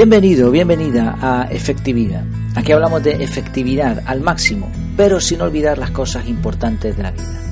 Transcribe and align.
Bienvenido, 0.00 0.50
bienvenida 0.50 1.18
a 1.20 1.48
Efectividad. 1.50 2.24
Aquí 2.56 2.72
hablamos 2.72 3.02
de 3.02 3.22
efectividad 3.22 4.02
al 4.06 4.22
máximo, 4.22 4.72
pero 4.96 5.20
sin 5.20 5.42
olvidar 5.42 5.76
las 5.76 5.90
cosas 5.90 6.26
importantes 6.26 6.96
de 6.96 7.02
la 7.02 7.10
vida. 7.10 7.42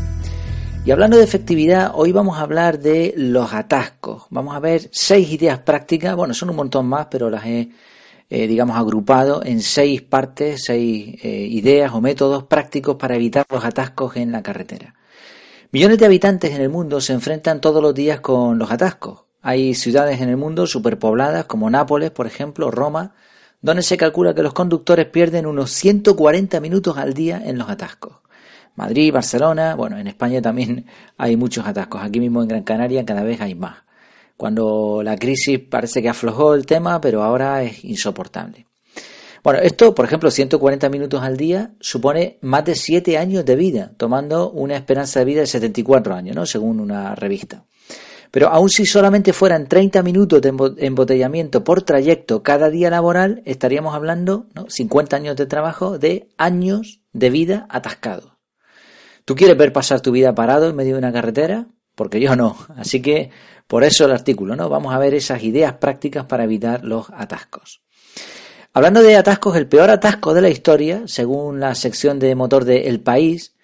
Y 0.83 0.91
hablando 0.91 1.19
de 1.19 1.25
efectividad, 1.25 1.91
hoy 1.93 2.11
vamos 2.11 2.39
a 2.39 2.41
hablar 2.41 2.79
de 2.79 3.13
los 3.19 3.53
atascos. 3.53 4.23
Vamos 4.31 4.57
a 4.57 4.61
ver 4.61 4.89
seis 4.93 5.31
ideas 5.31 5.59
prácticas, 5.59 6.17
bueno, 6.17 6.33
son 6.33 6.49
un 6.49 6.57
montón 6.57 6.87
más, 6.87 7.09
pero 7.11 7.29
las 7.29 7.45
he, 7.45 7.69
eh, 8.31 8.47
digamos, 8.47 8.79
agrupado 8.79 9.45
en 9.45 9.61
seis 9.61 10.01
partes, 10.01 10.63
seis 10.65 11.23
eh, 11.23 11.29
ideas 11.51 11.93
o 11.93 12.01
métodos 12.01 12.45
prácticos 12.45 12.97
para 12.97 13.17
evitar 13.17 13.45
los 13.51 13.63
atascos 13.63 14.17
en 14.17 14.33
la 14.33 14.43
carretera. 14.43 14.95
Millones 15.71 15.99
de 15.99 16.07
habitantes 16.07 16.55
en 16.55 16.63
el 16.63 16.71
mundo 16.71 17.03
se 17.03 17.13
enfrentan 17.13 17.61
todos 17.61 17.83
los 17.83 17.93
días 17.93 18.21
con 18.21 18.59
los 18.59 18.71
atascos. 18.71 19.28
Hay 19.43 19.75
ciudades 19.75 20.21
en 20.21 20.29
el 20.29 20.37
mundo 20.37 20.67
superpobladas 20.67 21.45
como 21.45 21.71
Nápoles, 21.71 22.11
por 22.11 22.27
ejemplo, 22.27 22.71
Roma, 22.71 23.15
donde 23.61 23.83
se 23.83 23.97
calcula 23.97 24.35
que 24.35 24.43
los 24.43 24.53
conductores 24.53 25.07
pierden 25.07 25.47
unos 25.47 25.71
140 25.73 26.61
minutos 26.61 26.97
al 26.97 27.15
día 27.15 27.41
en 27.45 27.59
los 27.59 27.69
atascos. 27.69 28.17
Madrid, 28.75 29.13
Barcelona, 29.13 29.75
bueno, 29.75 29.99
en 29.99 30.07
España 30.07 30.41
también 30.41 30.87
hay 31.19 31.37
muchos 31.37 31.67
atascos. 31.67 32.03
Aquí 32.03 32.21
mismo 32.21 32.43
en 32.43 32.49
Gran 32.49 32.63
Canaria 32.63 33.05
cada 33.05 33.23
vez 33.23 33.41
hay 33.41 33.55
más. 33.55 33.79
Cuando 34.37 35.03
la 35.03 35.17
crisis 35.17 35.59
parece 35.59 36.01
que 36.01 36.09
aflojó 36.09 36.55
el 36.55 36.65
tema, 36.65 37.01
pero 37.01 37.25
ahora 37.25 37.63
es 37.65 37.85
insoportable. 37.85 38.67
Bueno, 39.43 39.61
esto, 39.61 39.95
por 39.95 40.05
ejemplo, 40.05 40.31
140 40.31 40.89
minutos 40.91 41.23
al 41.23 41.37
día 41.37 41.73
supone 41.81 42.39
más 42.43 42.65
de 42.65 42.77
7 42.77 43.19
años 43.19 43.45
de 43.45 43.57
vida, 43.57 43.93
tomando 43.97 44.51
una 44.51 44.77
esperanza 44.77 45.21
de 45.21 45.25
vida 45.25 45.41
de 45.41 45.47
74 45.47 46.15
años, 46.15 46.37
¿no? 46.37 46.47
Según 46.47 46.79
una 46.81 47.15
revista. 47.15 47.65
Pero 48.31 48.49
aun 48.49 48.69
si 48.69 48.85
solamente 48.85 49.33
fueran 49.33 49.67
30 49.67 50.03
minutos 50.03 50.43
de 50.43 50.53
embotellamiento 50.79 51.65
por 51.65 51.83
trayecto 51.83 52.43
cada 52.43 52.69
día 52.69 52.91
laboral, 52.91 53.43
estaríamos 53.45 53.95
hablando, 53.95 54.47
¿no? 54.55 54.67
50 54.69 55.17
años 55.17 55.37
de 55.37 55.47
trabajo, 55.47 55.99
de 55.99 56.29
años 56.37 57.01
de 57.13 57.31
vida 57.31 57.67
atascados. 57.71 58.33
¿Tú 59.25 59.35
quieres 59.35 59.57
ver 59.57 59.73
pasar 59.73 60.01
tu 60.01 60.13
vida 60.13 60.35
parado 60.35 60.69
en 60.69 60.77
medio 60.77 60.95
de 60.95 60.99
una 60.99 61.13
carretera? 61.13 61.67
Porque 61.95 62.21
yo 62.21 62.37
no. 62.37 62.57
Así 62.77 63.03
que 63.03 63.31
por 63.67 63.85
eso 63.85 64.07
el 64.07 64.13
artículo, 64.13 64.57
¿no? 64.57 64.69
Vamos 64.69 64.95
a 64.95 64.99
ver 64.99 65.15
esas 65.15 65.43
ideas 65.43 65.75
prácticas 65.75 66.25
para 66.25 66.45
evitar 66.45 66.85
los 66.85 67.11
atascos. 67.11 67.83
Hablando 68.73 69.03
de 69.03 69.17
atascos, 69.17 69.57
el 69.57 69.67
peor 69.67 69.91
atasco 69.91 70.35
de 70.35 70.43
la 70.43 70.49
historia, 70.49 71.03
según 71.07 71.61
la 71.61 71.75
sección 71.75 72.19
de 72.19 72.35
motor 72.35 72.65
de 72.65 72.89
El 72.89 73.01
País, 73.01 73.55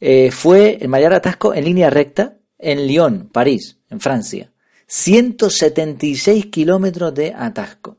eh, 0.00 0.30
fue 0.30 0.78
el 0.80 0.88
mayor 0.88 1.12
atasco 1.12 1.52
en 1.52 1.64
línea 1.64 1.90
recta 1.90 2.36
en 2.62 2.86
Lyon, 2.86 3.28
París, 3.32 3.78
en 3.90 4.00
Francia. 4.00 4.52
176 4.86 6.46
kilómetros 6.46 7.14
de 7.14 7.32
atasco. 7.36 7.98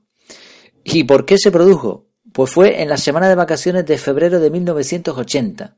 ¿Y 0.84 1.04
por 1.06 1.26
qué 1.26 1.38
se 1.38 1.52
produjo? 1.52 2.08
Pues 2.34 2.52
fue 2.52 2.82
en 2.82 2.90
la 2.90 2.98
semana 2.98 3.30
de 3.30 3.36
vacaciones 3.36 3.86
de 3.86 3.98
febrero 3.98 4.40
de 4.40 4.50
1980. 4.50 5.76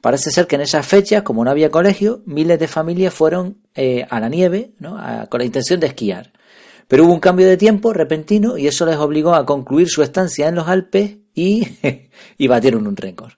Parece 0.00 0.30
ser 0.30 0.46
que 0.46 0.56
en 0.56 0.62
esas 0.62 0.86
fechas, 0.86 1.22
como 1.22 1.44
no 1.44 1.50
había 1.50 1.70
colegio, 1.70 2.22
miles 2.26 2.58
de 2.58 2.68
familias 2.68 3.14
fueron 3.14 3.58
eh, 3.74 4.06
a 4.08 4.20
la 4.20 4.28
nieve 4.28 4.72
¿no? 4.78 4.98
con 5.28 5.38
la 5.38 5.46
intención 5.46 5.80
de 5.80 5.88
esquiar. 5.88 6.32
Pero 6.88 7.04
hubo 7.04 7.12
un 7.12 7.20
cambio 7.20 7.48
de 7.48 7.56
tiempo 7.56 7.92
repentino 7.92 8.56
y 8.58 8.66
eso 8.66 8.86
les 8.86 8.96
obligó 8.96 9.34
a 9.34 9.44
concluir 9.44 9.88
su 9.88 10.02
estancia 10.02 10.48
en 10.48 10.54
los 10.54 10.68
Alpes 10.68 11.16
y, 11.34 11.66
y 12.38 12.46
batieron 12.46 12.86
un 12.86 12.96
récord. 12.96 13.32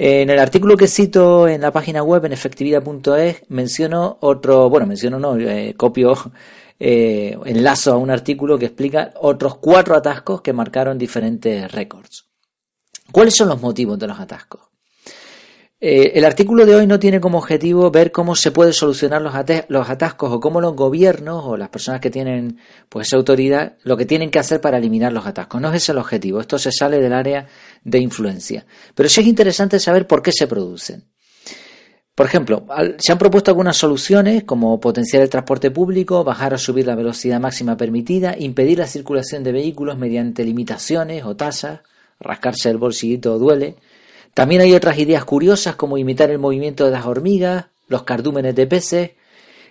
En 0.00 0.30
el 0.30 0.38
artículo 0.38 0.76
que 0.76 0.86
cito 0.86 1.48
en 1.48 1.60
la 1.60 1.72
página 1.72 2.04
web 2.04 2.24
en 2.24 2.32
efectividad.es 2.32 3.42
menciono 3.48 4.18
otro, 4.20 4.70
bueno, 4.70 4.86
menciono 4.86 5.18
no, 5.18 5.36
eh, 5.36 5.74
copio, 5.76 6.14
eh, 6.78 7.36
enlazo 7.44 7.94
a 7.94 7.96
un 7.96 8.08
artículo 8.08 8.56
que 8.56 8.66
explica 8.66 9.12
otros 9.16 9.56
cuatro 9.56 9.96
atascos 9.96 10.40
que 10.40 10.52
marcaron 10.52 10.98
diferentes 10.98 11.72
récords. 11.72 12.26
¿Cuáles 13.10 13.34
son 13.34 13.48
los 13.48 13.60
motivos 13.60 13.98
de 13.98 14.06
los 14.06 14.20
atascos? 14.20 14.67
Eh, 15.80 16.12
el 16.18 16.24
artículo 16.24 16.66
de 16.66 16.74
hoy 16.74 16.88
no 16.88 16.98
tiene 16.98 17.20
como 17.20 17.38
objetivo 17.38 17.88
ver 17.92 18.10
cómo 18.10 18.34
se 18.34 18.50
puede 18.50 18.72
solucionar 18.72 19.22
los, 19.22 19.34
atascos 19.88 20.32
o 20.32 20.40
cómo 20.40 20.60
los 20.60 20.74
gobiernos 20.74 21.44
o 21.46 21.56
las 21.56 21.68
personas 21.68 22.00
que 22.00 22.10
tienen 22.10 22.58
pues 22.88 23.06
esa 23.06 23.16
autoridad 23.16 23.76
lo 23.84 23.96
que 23.96 24.04
tienen 24.04 24.30
que 24.30 24.40
hacer 24.40 24.60
para 24.60 24.78
eliminar 24.78 25.12
los 25.12 25.24
atascos. 25.24 25.60
No 25.60 25.68
es 25.68 25.82
ese 25.82 25.92
el 25.92 25.98
objetivo. 25.98 26.40
Esto 26.40 26.58
se 26.58 26.72
sale 26.72 27.00
del 27.00 27.12
área 27.12 27.46
de 27.84 27.98
influencia. 28.00 28.66
Pero 28.94 29.08
sí 29.08 29.20
es 29.20 29.26
interesante 29.28 29.78
saber 29.78 30.08
por 30.08 30.20
qué 30.20 30.32
se 30.32 30.48
producen. 30.48 31.04
Por 32.16 32.26
ejemplo, 32.26 32.66
se 32.98 33.12
han 33.12 33.18
propuesto 33.18 33.52
algunas 33.52 33.76
soluciones 33.76 34.42
como 34.42 34.80
potenciar 34.80 35.22
el 35.22 35.30
transporte 35.30 35.70
público, 35.70 36.24
bajar 36.24 36.52
o 36.54 36.58
subir 36.58 36.84
la 36.84 36.96
velocidad 36.96 37.38
máxima 37.38 37.76
permitida, 37.76 38.34
impedir 38.36 38.78
la 38.78 38.88
circulación 38.88 39.44
de 39.44 39.52
vehículos 39.52 39.96
mediante 39.96 40.42
limitaciones 40.42 41.24
o 41.24 41.36
tasas, 41.36 41.82
rascarse 42.18 42.70
el 42.70 42.78
bolsillito 42.78 43.38
duele, 43.38 43.76
también 44.38 44.60
hay 44.60 44.72
otras 44.72 44.96
ideas 45.00 45.24
curiosas 45.24 45.74
como 45.74 45.98
imitar 45.98 46.30
el 46.30 46.38
movimiento 46.38 46.84
de 46.84 46.92
las 46.92 47.06
hormigas, 47.06 47.64
los 47.88 48.04
cardúmenes 48.04 48.54
de 48.54 48.68
peces, 48.68 49.10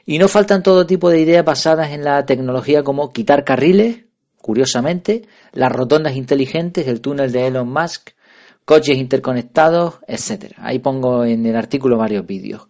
y 0.06 0.18
no 0.18 0.28
faltan 0.28 0.62
todo 0.62 0.86
tipo 0.86 1.10
de 1.10 1.22
ideas 1.22 1.46
basadas 1.46 1.92
en 1.92 2.04
la 2.04 2.26
tecnología 2.26 2.84
como 2.84 3.14
quitar 3.14 3.46
carriles, 3.46 4.00
curiosamente, 4.42 5.22
las 5.54 5.72
rotondas 5.72 6.18
inteligentes, 6.18 6.86
el 6.86 7.00
túnel 7.00 7.32
de 7.32 7.48
Elon 7.48 7.72
Musk, 7.72 8.10
coches 8.66 8.98
interconectados, 8.98 10.00
etc. 10.06 10.56
Ahí 10.58 10.80
pongo 10.80 11.24
en 11.24 11.46
el 11.46 11.56
artículo 11.56 11.98
varios 11.98 12.28
vídeos. 12.28 12.68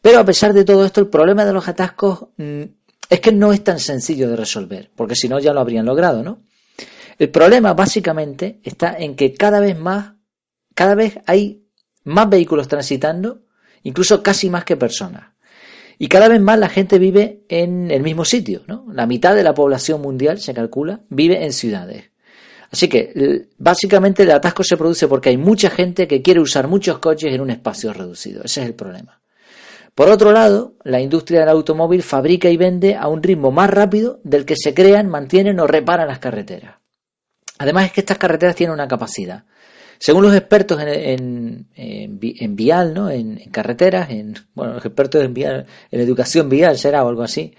Pero 0.00 0.20
a 0.20 0.24
pesar 0.24 0.52
de 0.52 0.64
todo 0.64 0.84
esto, 0.84 1.00
el 1.00 1.08
problema 1.08 1.44
de 1.44 1.52
los 1.52 1.66
atascos 1.66 2.28
mm, 2.36 2.62
es 3.08 3.20
que 3.20 3.32
no 3.32 3.52
es 3.52 3.64
tan 3.64 3.80
sencillo 3.80 4.30
de 4.30 4.36
resolver, 4.36 4.92
porque 4.94 5.16
si 5.16 5.28
no 5.28 5.40
ya 5.40 5.52
lo 5.52 5.58
habrían 5.58 5.86
logrado, 5.86 6.22
¿no? 6.22 6.42
El 7.18 7.28
problema 7.30 7.74
básicamente 7.74 8.60
está 8.62 8.96
en 8.96 9.16
que 9.16 9.34
cada 9.34 9.58
vez 9.58 9.76
más 9.76 10.19
cada 10.74 10.94
vez 10.94 11.18
hay 11.26 11.64
más 12.04 12.28
vehículos 12.28 12.68
transitando, 12.68 13.42
incluso 13.82 14.22
casi 14.22 14.50
más 14.50 14.64
que 14.64 14.76
personas. 14.76 15.30
Y 15.98 16.08
cada 16.08 16.28
vez 16.28 16.40
más 16.40 16.58
la 16.58 16.70
gente 16.70 16.98
vive 16.98 17.44
en 17.48 17.90
el 17.90 18.02
mismo 18.02 18.24
sitio, 18.24 18.62
¿no? 18.66 18.86
La 18.92 19.06
mitad 19.06 19.34
de 19.34 19.42
la 19.42 19.52
población 19.52 20.00
mundial, 20.00 20.40
se 20.40 20.54
calcula, 20.54 21.00
vive 21.10 21.44
en 21.44 21.52
ciudades. 21.52 22.10
Así 22.70 22.88
que 22.88 23.48
básicamente 23.58 24.22
el 24.22 24.30
atasco 24.30 24.64
se 24.64 24.76
produce 24.76 25.08
porque 25.08 25.28
hay 25.28 25.36
mucha 25.36 25.68
gente 25.70 26.08
que 26.08 26.22
quiere 26.22 26.40
usar 26.40 26.68
muchos 26.68 27.00
coches 27.00 27.34
en 27.34 27.40
un 27.40 27.50
espacio 27.50 27.92
reducido. 27.92 28.44
Ese 28.44 28.62
es 28.62 28.66
el 28.68 28.74
problema. 28.74 29.20
Por 29.94 30.08
otro 30.08 30.32
lado, 30.32 30.74
la 30.84 31.00
industria 31.00 31.40
del 31.40 31.50
automóvil 31.50 32.02
fabrica 32.02 32.48
y 32.48 32.56
vende 32.56 32.94
a 32.94 33.08
un 33.08 33.22
ritmo 33.22 33.50
más 33.50 33.68
rápido 33.68 34.20
del 34.24 34.46
que 34.46 34.56
se 34.56 34.72
crean, 34.72 35.10
mantienen 35.10 35.60
o 35.60 35.66
reparan 35.66 36.08
las 36.08 36.20
carreteras. 36.20 36.79
Además 37.60 37.84
es 37.84 37.92
que 37.92 38.00
estas 38.00 38.16
carreteras 38.16 38.56
tienen 38.56 38.72
una 38.72 38.88
capacidad. 38.88 39.44
Según 39.98 40.22
los 40.22 40.34
expertos 40.34 40.80
en, 40.82 41.66
vial, 42.56 42.94
¿no? 42.94 43.10
En, 43.10 43.36
carreteras, 43.50 44.08
en, 44.08 44.34
bueno, 44.54 44.72
los 44.72 44.86
expertos 44.86 45.22
en 45.22 45.34
vial, 45.34 45.66
en 45.90 46.00
educación 46.00 46.48
vial 46.48 46.78
será 46.78 47.04
o 47.04 47.08
algo 47.10 47.22
así, 47.22 47.54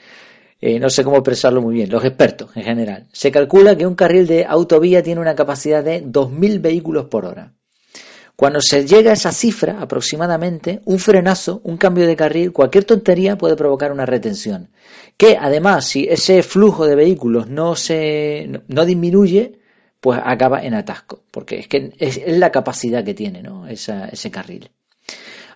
eh, 0.59 0.79
no 0.79 0.89
sé 0.89 1.03
cómo 1.03 1.17
expresarlo 1.17 1.61
muy 1.61 1.75
bien, 1.75 1.91
los 1.91 2.03
expertos 2.03 2.49
en 2.55 2.63
general, 2.63 3.05
se 3.11 3.31
calcula 3.31 3.77
que 3.77 3.85
un 3.85 3.93
carril 3.93 4.25
de 4.25 4.43
autovía 4.43 5.03
tiene 5.03 5.21
una 5.21 5.35
capacidad 5.35 5.83
de 5.83 6.03
2.000 6.03 6.59
vehículos 6.61 7.05
por 7.05 7.25
hora. 7.25 7.53
Cuando 8.35 8.59
se 8.59 8.87
llega 8.87 9.11
a 9.11 9.13
esa 9.13 9.31
cifra 9.31 9.81
aproximadamente, 9.81 10.81
un 10.85 10.97
frenazo, 10.97 11.61
un 11.63 11.77
cambio 11.77 12.07
de 12.07 12.15
carril, 12.15 12.51
cualquier 12.51 12.85
tontería 12.85 13.37
puede 13.37 13.55
provocar 13.55 13.91
una 13.91 14.07
retención. 14.07 14.71
Que 15.15 15.37
además, 15.39 15.85
si 15.85 16.07
ese 16.09 16.41
flujo 16.41 16.87
de 16.87 16.95
vehículos 16.95 17.47
no 17.47 17.75
se 17.75 18.63
no 18.67 18.83
disminuye, 18.83 19.60
pues 20.01 20.19
acaba 20.21 20.63
en 20.63 20.73
atasco, 20.73 21.21
porque 21.31 21.59
es 21.59 21.67
que 21.67 21.93
es, 21.97 22.19
la 22.27 22.51
capacidad 22.51 23.05
que 23.05 23.13
tiene 23.13 23.41
¿no? 23.41 23.67
ese 23.67 24.31
carril. 24.31 24.69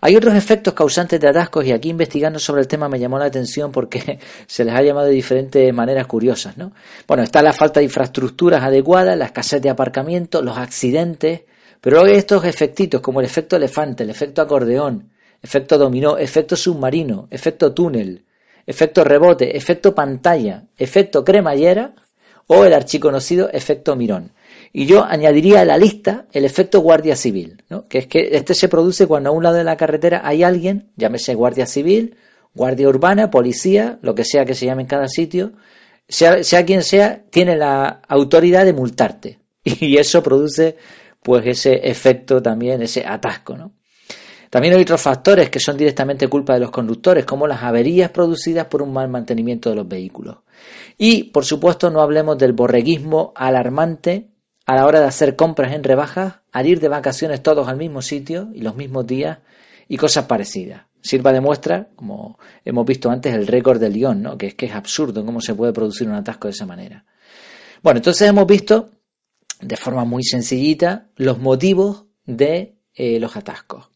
Hay 0.02 0.16
otros 0.16 0.36
efectos 0.36 0.76
causantes 0.76 1.20
de 1.20 1.28
atascos 1.28 1.66
y 1.66 1.72
aquí 1.72 1.90
investigando 1.90 2.38
sobre 2.38 2.62
el 2.62 2.68
tema 2.68 2.88
me 2.88 3.00
llamó 3.00 3.18
la 3.18 3.26
atención 3.26 3.72
porque 3.72 4.20
se 4.46 4.64
les 4.64 4.76
ha 4.76 4.84
llamado 4.84 5.08
de 5.08 5.14
diferentes 5.14 5.74
maneras 5.74 6.06
curiosas. 6.06 6.58
¿no? 6.58 6.74
Bueno, 7.08 7.24
está 7.24 7.42
la 7.42 7.54
falta 7.54 7.80
de 7.80 7.86
infraestructuras 7.86 8.64
adecuadas, 8.64 9.18
la 9.18 9.26
escasez 9.26 9.64
de 9.64 9.72
aparcamiento, 9.72 10.44
los 10.44 10.60
accidentes, 10.60 11.42
pero 11.82 12.04
hay 12.04 12.14
estos 12.14 12.46
efectitos 12.46 13.02
como 13.02 13.20
el 13.20 13.26
efecto 13.26 13.56
elefante, 13.56 14.04
el 14.04 14.12
efecto 14.12 14.44
acordeón, 14.44 15.10
efecto 15.42 15.80
dominó, 15.80 16.20
efecto 16.20 16.56
submarino, 16.56 17.28
efecto 17.32 17.74
túnel, 17.74 18.26
efecto 18.68 19.04
rebote, 19.04 19.58
efecto 19.58 19.96
pantalla, 19.96 20.66
efecto 20.78 21.24
cremallera 21.24 21.96
o 22.48 22.64
el 22.66 22.74
archiconocido 22.74 23.50
efecto 23.52 23.96
mirón. 23.96 24.32
Y 24.74 24.86
yo 24.86 25.04
añadiría 25.04 25.62
a 25.62 25.66
la 25.66 25.78
lista 25.78 26.26
el 26.34 26.46
efecto 26.46 26.82
guardia 26.82 27.16
civil, 27.16 27.64
¿no? 27.70 27.88
que 27.88 28.00
es 28.00 28.08
que 28.08 28.30
este 28.36 28.54
se 28.54 28.68
produce 28.68 29.08
cuando 29.08 29.30
a 29.30 29.34
un 29.34 29.44
lado 29.44 29.56
de 29.56 29.64
la 29.64 29.78
carretera 29.78 30.22
hay 30.24 30.44
alguien, 30.44 30.92
llámese 30.98 31.34
guardia 31.34 31.66
civil, 31.66 32.18
guardia 32.54 32.90
urbana, 32.90 33.32
policía, 33.32 34.00
lo 34.02 34.16
que 34.16 34.26
sea 34.26 34.46
que 34.46 34.56
se 34.56 34.66
llame 34.66 34.84
en 34.84 34.88
cada 34.88 35.08
sitio, 35.08 35.54
sea, 36.08 36.44
sea 36.44 36.66
quien 36.66 36.84
sea, 36.84 37.24
tiene 37.30 37.56
la 37.56 38.02
autoridad 38.08 38.66
de 38.66 38.74
multarte. 38.74 39.40
Y 39.64 39.98
eso 39.98 40.22
produce 40.22 40.78
pues 41.24 41.46
ese 41.48 41.90
efecto 41.90 42.42
también, 42.42 42.84
ese 42.84 43.04
atasco, 43.06 43.58
¿no? 43.58 43.72
También 44.56 44.74
hay 44.74 44.84
otros 44.84 45.02
factores 45.02 45.50
que 45.50 45.60
son 45.60 45.76
directamente 45.76 46.30
culpa 46.30 46.54
de 46.54 46.62
los 46.62 46.72
conductores, 46.72 47.26
como 47.26 47.46
las 47.46 47.62
averías 47.62 48.10
producidas 48.12 48.68
por 48.68 48.82
un 48.82 48.94
mal 48.94 49.10
mantenimiento 49.10 49.70
de 49.70 49.76
los 49.76 49.86
vehículos. 49.86 50.38
Y, 50.98 51.24
por 51.24 51.44
supuesto, 51.44 51.92
no 51.92 52.00
hablemos 52.00 52.38
del 52.38 52.54
borreguismo 52.54 53.34
alarmante 53.36 54.30
a 54.66 54.76
la 54.76 54.86
hora 54.86 55.02
de 55.02 55.08
hacer 55.08 55.36
compras 55.36 55.74
en 55.74 55.84
rebajas, 55.84 56.36
al 56.54 56.68
ir 56.68 56.80
de 56.80 56.88
vacaciones 56.88 57.44
todos 57.44 57.68
al 57.68 57.76
mismo 57.76 58.02
sitio 58.02 58.48
y 58.54 58.62
los 58.62 58.78
mismos 58.78 59.06
días 59.06 59.40
y 59.90 59.98
cosas 59.98 60.24
parecidas. 60.24 60.84
Sirva 61.02 61.34
de 61.34 61.42
muestra, 61.42 61.90
como 61.98 62.40
hemos 62.64 62.86
visto 62.86 63.10
antes, 63.10 63.34
el 63.34 63.48
récord 63.48 63.82
de 63.82 63.90
Lyon, 63.90 64.22
¿no? 64.22 64.38
que 64.38 64.48
es 64.48 64.56
que 64.56 64.68
es 64.68 64.74
absurdo 64.74 65.26
cómo 65.26 65.42
se 65.42 65.54
puede 65.54 65.74
producir 65.74 66.08
un 66.08 66.16
atasco 66.16 66.48
de 66.48 66.54
esa 66.54 66.66
manera. 66.66 67.04
Bueno, 67.84 67.98
entonces 67.98 68.26
hemos 68.26 68.48
visto 68.48 68.90
de 69.60 69.76
forma 69.76 70.06
muy 70.06 70.24
sencillita 70.24 71.10
los 71.18 71.40
motivos 71.40 72.06
de 72.26 72.78
eh, 72.94 73.20
los 73.20 73.36
atascos. 73.36 73.90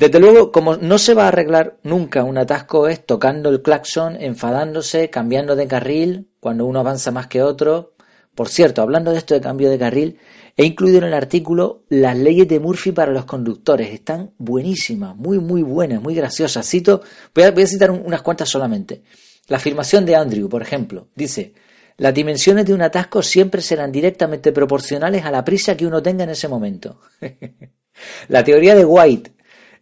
Desde 0.00 0.18
luego, 0.18 0.50
como 0.50 0.78
no 0.78 0.96
se 0.96 1.12
va 1.12 1.24
a 1.24 1.28
arreglar 1.28 1.76
nunca 1.82 2.24
un 2.24 2.38
atasco 2.38 2.88
es 2.88 3.04
tocando 3.04 3.50
el 3.50 3.60
claxon, 3.60 4.16
enfadándose, 4.18 5.10
cambiando 5.10 5.56
de 5.56 5.66
carril 5.66 6.30
cuando 6.40 6.64
uno 6.64 6.80
avanza 6.80 7.10
más 7.10 7.26
que 7.26 7.42
otro. 7.42 7.92
Por 8.34 8.48
cierto, 8.48 8.80
hablando 8.80 9.12
de 9.12 9.18
esto 9.18 9.34
de 9.34 9.42
cambio 9.42 9.68
de 9.68 9.78
carril, 9.78 10.18
he 10.56 10.64
incluido 10.64 10.96
en 10.96 11.04
el 11.04 11.12
artículo 11.12 11.84
las 11.90 12.16
leyes 12.16 12.48
de 12.48 12.60
Murphy 12.60 12.92
para 12.92 13.12
los 13.12 13.26
conductores. 13.26 13.92
Están 13.92 14.30
buenísimas, 14.38 15.14
muy, 15.16 15.38
muy 15.38 15.62
buenas, 15.62 16.00
muy 16.00 16.14
graciosas. 16.14 16.66
Cito, 16.66 17.02
voy 17.34 17.44
a, 17.44 17.50
voy 17.50 17.64
a 17.64 17.66
citar 17.66 17.90
unas 17.90 18.22
cuantas 18.22 18.48
solamente. 18.48 19.02
La 19.48 19.58
afirmación 19.58 20.06
de 20.06 20.16
Andrew, 20.16 20.48
por 20.48 20.62
ejemplo, 20.62 21.08
dice, 21.14 21.52
las 21.98 22.14
dimensiones 22.14 22.64
de 22.64 22.72
un 22.72 22.80
atasco 22.80 23.22
siempre 23.22 23.60
serán 23.60 23.92
directamente 23.92 24.50
proporcionales 24.50 25.26
a 25.26 25.30
la 25.30 25.44
prisa 25.44 25.76
que 25.76 25.86
uno 25.86 26.02
tenga 26.02 26.24
en 26.24 26.30
ese 26.30 26.48
momento. 26.48 27.00
la 28.28 28.42
teoría 28.42 28.74
de 28.74 28.86
White, 28.86 29.32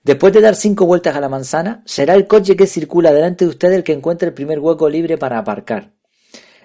Después 0.02 0.32
de 0.32 0.40
dar 0.40 0.54
cinco 0.54 0.86
vueltas 0.86 1.16
a 1.16 1.20
la 1.20 1.28
manzana, 1.28 1.82
será 1.84 2.14
el 2.14 2.26
coche 2.26 2.56
que 2.56 2.66
circula 2.66 3.12
delante 3.12 3.44
de 3.44 3.50
usted 3.50 3.72
el 3.72 3.84
que 3.84 3.92
encuentre 3.92 4.28
el 4.28 4.34
primer 4.34 4.58
hueco 4.58 4.88
libre 4.88 5.18
para 5.18 5.38
aparcar. 5.38 5.92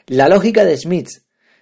La 0.07 0.30
lógica 0.30 0.65
de 0.65 0.77
Smith. 0.77 1.09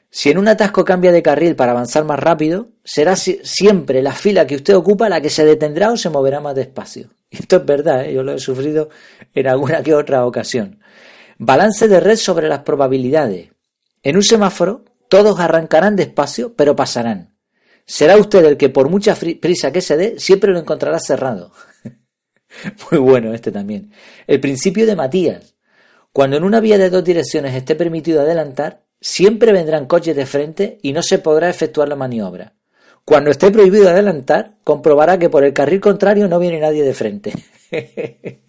Si 0.09 0.29
en 0.29 0.37
un 0.37 0.47
atasco 0.47 0.83
cambia 0.83 1.11
de 1.11 1.23
carril 1.23 1.55
para 1.55 1.71
avanzar 1.71 2.03
más 2.03 2.19
rápido, 2.19 2.69
será 2.83 3.15
siempre 3.15 4.01
la 4.01 4.13
fila 4.13 4.45
que 4.45 4.55
usted 4.55 4.75
ocupa 4.75 5.07
la 5.07 5.21
que 5.21 5.29
se 5.29 5.45
detendrá 5.45 5.91
o 5.91 5.97
se 5.97 6.09
moverá 6.09 6.41
más 6.41 6.55
despacio. 6.55 7.09
Esto 7.31 7.57
es 7.57 7.65
verdad, 7.65 8.05
¿eh? 8.05 8.13
yo 8.13 8.23
lo 8.23 8.33
he 8.33 8.39
sufrido 8.39 8.89
en 9.33 9.47
alguna 9.47 9.81
que 9.81 9.95
otra 9.95 10.25
ocasión. 10.25 10.79
Balance 11.37 11.87
de 11.87 11.99
red 11.99 12.17
sobre 12.17 12.49
las 12.49 12.59
probabilidades. 12.59 13.49
En 14.03 14.15
un 14.17 14.23
semáforo, 14.23 14.83
todos 15.07 15.39
arrancarán 15.39 15.95
despacio, 15.95 16.55
pero 16.55 16.75
pasarán. 16.75 17.30
Será 17.91 18.15
usted 18.15 18.45
el 18.45 18.55
que 18.55 18.69
por 18.69 18.89
mucha 18.89 19.15
prisa 19.15 19.73
que 19.73 19.81
se 19.81 19.97
dé, 19.97 20.17
siempre 20.17 20.53
lo 20.53 20.59
encontrará 20.59 20.97
cerrado. 20.97 21.51
Muy 22.89 23.01
bueno 23.01 23.33
este 23.33 23.51
también. 23.51 23.91
El 24.27 24.39
principio 24.39 24.85
de 24.85 24.95
Matías. 24.95 25.55
Cuando 26.13 26.37
en 26.37 26.45
una 26.45 26.61
vía 26.61 26.77
de 26.77 26.89
dos 26.89 27.03
direcciones 27.03 27.53
esté 27.53 27.75
permitido 27.75 28.21
adelantar, 28.21 28.85
siempre 29.01 29.51
vendrán 29.51 29.87
coches 29.87 30.15
de 30.15 30.25
frente 30.25 30.79
y 30.81 30.93
no 30.93 31.03
se 31.03 31.19
podrá 31.19 31.49
efectuar 31.49 31.89
la 31.89 31.97
maniobra. 31.97 32.53
Cuando 33.03 33.29
esté 33.29 33.51
prohibido 33.51 33.89
adelantar, 33.89 34.55
comprobará 34.63 35.19
que 35.19 35.29
por 35.29 35.43
el 35.43 35.51
carril 35.51 35.81
contrario 35.81 36.29
no 36.29 36.39
viene 36.39 36.61
nadie 36.61 36.83
de 36.83 36.93
frente. 36.93 37.33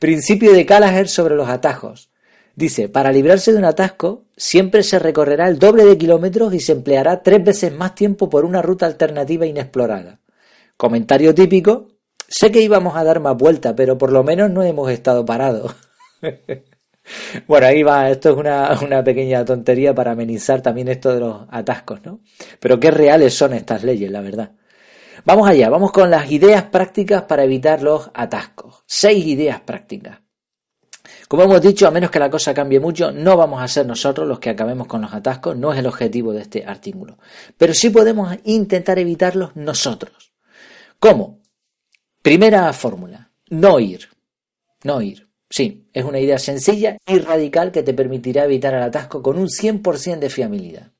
Principio 0.00 0.52
de 0.52 0.66
Callagher 0.66 1.08
sobre 1.08 1.36
los 1.36 1.48
atajos. 1.48 2.10
Dice, 2.56 2.88
para 2.88 3.12
librarse 3.12 3.52
de 3.52 3.58
un 3.58 3.64
atasco, 3.64 4.24
siempre 4.36 4.82
se 4.82 4.98
recorrerá 4.98 5.48
el 5.48 5.60
doble 5.60 5.84
de 5.84 5.96
kilómetros 5.96 6.52
y 6.54 6.60
se 6.60 6.72
empleará 6.72 7.22
tres 7.22 7.44
veces 7.44 7.72
más 7.72 7.94
tiempo 7.94 8.28
por 8.28 8.44
una 8.44 8.62
ruta 8.62 8.86
alternativa 8.86 9.46
inexplorada. 9.46 10.18
Comentario 10.76 11.34
típico, 11.34 11.96
Sé 12.28 12.50
que 12.50 12.60
íbamos 12.60 12.96
a 12.96 13.04
dar 13.04 13.20
más 13.20 13.36
vuelta, 13.36 13.76
pero 13.76 13.96
por 13.96 14.10
lo 14.10 14.24
menos 14.24 14.50
no 14.50 14.62
hemos 14.62 14.90
estado 14.90 15.24
parados. 15.24 15.76
bueno, 17.46 17.66
ahí 17.66 17.82
va, 17.82 18.10
esto 18.10 18.30
es 18.30 18.36
una, 18.36 18.76
una, 18.82 19.04
pequeña 19.04 19.44
tontería 19.44 19.94
para 19.94 20.12
amenizar 20.12 20.60
también 20.60 20.88
esto 20.88 21.14
de 21.14 21.20
los 21.20 21.46
atascos, 21.50 22.04
¿no? 22.04 22.20
Pero 22.58 22.80
qué 22.80 22.90
reales 22.90 23.34
son 23.34 23.52
estas 23.52 23.84
leyes, 23.84 24.10
la 24.10 24.22
verdad. 24.22 24.52
Vamos 25.24 25.48
allá, 25.48 25.68
vamos 25.70 25.92
con 25.92 26.10
las 26.10 26.30
ideas 26.30 26.64
prácticas 26.64 27.22
para 27.22 27.44
evitar 27.44 27.82
los 27.82 28.10
atascos. 28.12 28.82
Seis 28.86 29.24
ideas 29.24 29.60
prácticas. 29.60 30.18
Como 31.28 31.42
hemos 31.42 31.60
dicho, 31.60 31.88
a 31.88 31.90
menos 31.90 32.10
que 32.10 32.20
la 32.20 32.30
cosa 32.30 32.54
cambie 32.54 32.78
mucho, 32.78 33.10
no 33.10 33.36
vamos 33.36 33.60
a 33.60 33.68
ser 33.68 33.84
nosotros 33.86 34.28
los 34.28 34.38
que 34.38 34.50
acabemos 34.50 34.86
con 34.86 35.00
los 35.00 35.12
atascos, 35.12 35.56
no 35.56 35.72
es 35.72 35.78
el 35.78 35.86
objetivo 35.86 36.32
de 36.32 36.42
este 36.42 36.64
artículo. 36.64 37.18
Pero 37.56 37.74
sí 37.74 37.90
podemos 37.90 38.36
intentar 38.44 38.98
evitarlos 38.98 39.56
nosotros. 39.56 40.32
¿Cómo? 41.00 41.40
Primera 42.22 42.72
fórmula, 42.72 43.30
no 43.50 43.80
ir. 43.80 44.08
No 44.84 45.02
ir. 45.02 45.26
Sí, 45.48 45.88
es 45.92 46.04
una 46.04 46.20
idea 46.20 46.38
sencilla 46.38 46.96
y 47.06 47.18
radical 47.18 47.72
que 47.72 47.82
te 47.82 47.94
permitirá 47.94 48.44
evitar 48.44 48.74
el 48.74 48.82
atasco 48.82 49.22
con 49.22 49.38
un 49.38 49.48
100% 49.48 50.18
de 50.18 50.30
fiabilidad. 50.30 50.92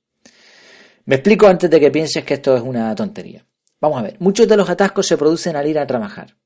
Me 1.04 1.16
explico 1.16 1.46
antes 1.46 1.70
de 1.70 1.78
que 1.78 1.90
pienses 1.90 2.24
que 2.24 2.34
esto 2.34 2.56
es 2.56 2.62
una 2.62 2.94
tontería. 2.94 3.44
Vamos 3.80 3.98
a 3.98 4.02
ver, 4.02 4.16
muchos 4.18 4.48
de 4.48 4.56
los 4.56 4.68
atascos 4.68 5.06
se 5.06 5.16
producen 5.16 5.54
al 5.54 5.66
ir 5.66 5.78
a 5.78 5.86
trabajar. 5.86 6.36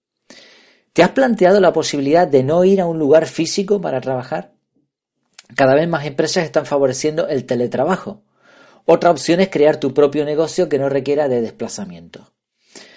¿Te 0.93 1.05
has 1.05 1.11
planteado 1.11 1.61
la 1.61 1.73
posibilidad 1.73 2.27
de 2.27 2.43
no 2.43 2.65
ir 2.65 2.81
a 2.81 2.87
un 2.87 2.99
lugar 2.99 3.27
físico 3.27 3.81
para 3.81 4.01
trabajar? 4.01 4.53
Cada 5.55 5.75
vez 5.75 5.89
más 5.89 6.05
empresas 6.05 6.45
están 6.45 6.67
favoreciendo 6.67 7.29
el 7.29 7.47
teletrabajo. 7.47 8.23
Otra 8.87 9.11
opción 9.11 9.41
es 9.41 9.51
crear 9.51 9.79
tu 9.79 9.95
propio 9.95 10.25
negocio 10.25 10.69
que 10.69 10.79
no 10.79 10.89
requiera 10.89 11.29
de 11.29 11.43
desplazamiento. 11.43 12.33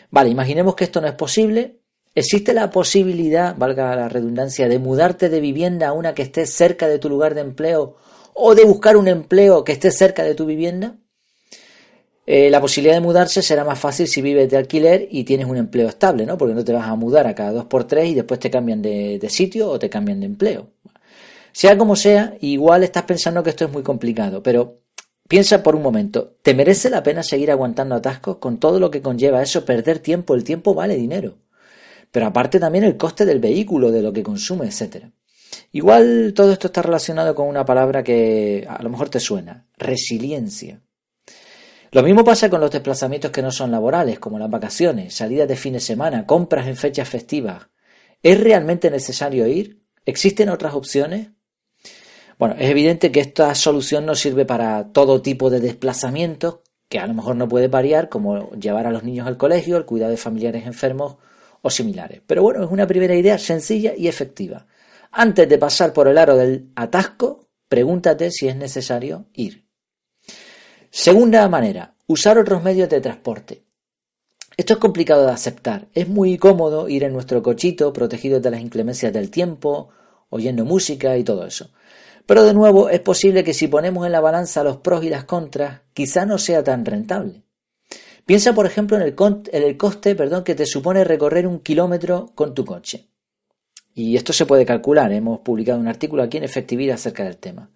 Vale, 0.09 0.29
imaginemos 0.29 0.75
que 0.75 0.85
esto 0.85 1.01
no 1.01 1.07
es 1.07 1.13
posible. 1.13 1.81
¿Existe 2.15 2.53
la 2.53 2.71
posibilidad, 2.71 3.55
valga 3.57 3.95
la 3.95 4.09
redundancia, 4.09 4.67
de 4.67 4.79
mudarte 4.79 5.29
de 5.29 5.39
vivienda 5.39 5.89
a 5.89 5.93
una 5.93 6.15
que 6.15 6.23
esté 6.23 6.47
cerca 6.47 6.87
de 6.87 6.99
tu 6.99 7.09
lugar 7.09 7.35
de 7.35 7.41
empleo 7.41 7.97
o 8.33 8.55
de 8.55 8.65
buscar 8.65 8.97
un 8.97 9.07
empleo 9.07 9.63
que 9.63 9.71
esté 9.71 9.91
cerca 9.91 10.23
de 10.23 10.33
tu 10.33 10.45
vivienda? 10.45 10.97
Eh, 12.25 12.49
la 12.49 12.61
posibilidad 12.61 12.95
de 12.95 13.01
mudarse 13.01 13.41
será 13.41 13.65
más 13.65 13.79
fácil 13.79 14.07
si 14.07 14.21
vives 14.21 14.49
de 14.49 14.57
alquiler 14.57 15.07
y 15.11 15.25
tienes 15.25 15.47
un 15.47 15.57
empleo 15.57 15.89
estable, 15.89 16.25
¿no? 16.25 16.37
Porque 16.37 16.55
no 16.55 16.63
te 16.63 16.71
vas 16.71 16.87
a 16.87 16.95
mudar 16.95 17.27
a 17.27 17.35
cada 17.35 17.51
dos 17.51 17.65
por 17.65 17.83
tres 17.85 18.09
y 18.09 18.13
después 18.15 18.39
te 18.39 18.49
cambian 18.49 18.81
de, 18.81 19.19
de 19.19 19.29
sitio 19.29 19.69
o 19.69 19.79
te 19.79 19.89
cambian 19.89 20.19
de 20.21 20.27
empleo. 20.27 20.67
Sea 21.51 21.77
como 21.77 21.95
sea, 21.95 22.35
igual 22.41 22.83
estás 22.83 23.03
pensando 23.03 23.43
que 23.43 23.51
esto 23.51 23.65
es 23.65 23.71
muy 23.71 23.83
complicado, 23.83 24.41
pero 24.41 24.83
Piensa 25.27 25.63
por 25.63 25.75
un 25.75 25.81
momento, 25.81 26.35
¿te 26.41 26.53
merece 26.53 26.89
la 26.89 27.01
pena 27.01 27.23
seguir 27.23 27.49
aguantando 27.49 27.95
atascos 27.95 28.37
con 28.37 28.59
todo 28.59 28.79
lo 28.79 28.91
que 28.91 29.01
conlleva 29.01 29.41
eso, 29.41 29.65
perder 29.65 29.99
tiempo? 29.99 30.35
El 30.35 30.43
tiempo 30.43 30.73
vale 30.75 30.95
dinero. 30.95 31.37
Pero 32.11 32.27
aparte 32.27 32.59
también 32.59 32.83
el 32.83 32.97
coste 32.97 33.25
del 33.25 33.39
vehículo, 33.39 33.91
de 33.91 34.01
lo 34.01 34.11
que 34.13 34.21
consume, 34.21 34.67
etc. 34.67 35.05
Igual 35.71 36.33
todo 36.35 36.51
esto 36.51 36.67
está 36.67 36.81
relacionado 36.81 37.33
con 37.33 37.47
una 37.47 37.65
palabra 37.65 38.03
que 38.03 38.67
a 38.69 38.83
lo 38.83 38.89
mejor 38.89 39.09
te 39.09 39.19
suena, 39.19 39.65
resiliencia. 39.77 40.81
Lo 41.93 42.01
mismo 42.01 42.23
pasa 42.23 42.49
con 42.49 42.59
los 42.59 42.71
desplazamientos 42.71 43.29
que 43.29 43.43
no 43.43 43.51
son 43.51 43.69
laborales, 43.69 44.17
como 44.17 44.39
las 44.39 44.49
vacaciones, 44.49 45.13
salidas 45.13 45.47
de 45.47 45.55
fin 45.55 45.73
de 45.73 45.79
semana, 45.79 46.25
compras 46.25 46.65
en 46.65 46.75
fechas 46.75 47.07
festivas. 47.07 47.67
¿Es 48.23 48.41
realmente 48.41 48.89
necesario 48.89 49.45
ir? 49.45 49.83
¿Existen 50.03 50.49
otras 50.49 50.73
opciones? 50.73 51.29
Bueno, 52.39 52.55
es 52.57 52.67
evidente 52.67 53.11
que 53.11 53.19
esta 53.19 53.53
solución 53.53 54.07
no 54.07 54.15
sirve 54.15 54.43
para 54.43 54.91
todo 54.91 55.21
tipo 55.21 55.51
de 55.51 55.59
desplazamientos, 55.59 56.61
que 56.89 56.97
a 56.97 57.05
lo 57.05 57.13
mejor 57.13 57.35
no 57.35 57.47
puede 57.47 57.67
variar, 57.67 58.09
como 58.09 58.49
llevar 58.53 58.87
a 58.87 58.91
los 58.91 59.03
niños 59.03 59.27
al 59.27 59.37
colegio, 59.37 59.77
el 59.77 59.85
cuidado 59.85 60.09
de 60.09 60.17
familiares 60.17 60.65
enfermos 60.65 61.17
o 61.61 61.69
similares. 61.69 62.23
Pero 62.25 62.41
bueno, 62.41 62.63
es 62.63 62.71
una 62.71 62.87
primera 62.87 63.13
idea 63.13 63.37
sencilla 63.37 63.93
y 63.95 64.07
efectiva. 64.07 64.65
Antes 65.11 65.47
de 65.47 65.59
pasar 65.59 65.93
por 65.93 66.07
el 66.07 66.17
aro 66.17 66.37
del 66.37 66.71
atasco, 66.75 67.49
pregúntate 67.69 68.31
si 68.31 68.47
es 68.47 68.55
necesario 68.55 69.27
ir. 69.33 69.62
Segunda 70.95 71.49
manera, 71.49 71.95
usar 72.05 72.37
otros 72.37 72.61
medios 72.61 72.87
de 72.87 73.01
transporte. 73.01 73.63
Esto 74.55 74.73
es 74.73 74.79
complicado 74.79 75.25
de 75.25 75.31
aceptar. 75.31 75.87
Es 75.95 76.07
muy 76.07 76.37
cómodo 76.37 76.87
ir 76.87 77.03
en 77.03 77.13
nuestro 77.13 77.41
cochito 77.41 77.91
protegido 77.91 78.39
de 78.39 78.51
las 78.51 78.61
inclemencias 78.61 79.11
del 79.11 79.31
tiempo, 79.31 79.89
oyendo 80.29 80.65
música 80.65 81.17
y 81.17 81.23
todo 81.23 81.47
eso. 81.47 81.71
Pero 82.27 82.43
de 82.43 82.53
nuevo, 82.53 82.89
es 82.89 82.99
posible 82.99 83.43
que 83.43 83.55
si 83.55 83.67
ponemos 83.67 84.05
en 84.05 84.11
la 84.11 84.19
balanza 84.19 84.63
los 84.63 84.77
pros 84.77 85.03
y 85.03 85.09
las 85.09 85.23
contras, 85.23 85.81
quizá 85.95 86.27
no 86.27 86.37
sea 86.37 86.63
tan 86.63 86.85
rentable. 86.85 87.41
Piensa, 88.27 88.53
por 88.53 88.67
ejemplo, 88.67 88.95
en 88.95 89.01
el, 89.01 89.77
coste 89.77 90.13
perdón, 90.13 90.43
que 90.43 90.53
te 90.53 90.67
supone 90.67 91.03
recorrer 91.03 91.47
un 91.47 91.61
kilómetro 91.61 92.33
con 92.35 92.53
tu 92.53 92.65
coche. 92.65 93.07
Y 93.95 94.15
esto 94.15 94.31
se 94.31 94.45
puede 94.45 94.63
calcular, 94.63 95.11
hemos 95.11 95.39
publicado 95.39 95.79
un 95.79 95.87
artículo 95.87 96.21
aquí 96.21 96.37
en 96.37 96.43
efectividad 96.43 96.95
acerca 96.95 97.23
del 97.23 97.37
tema. 97.37 97.71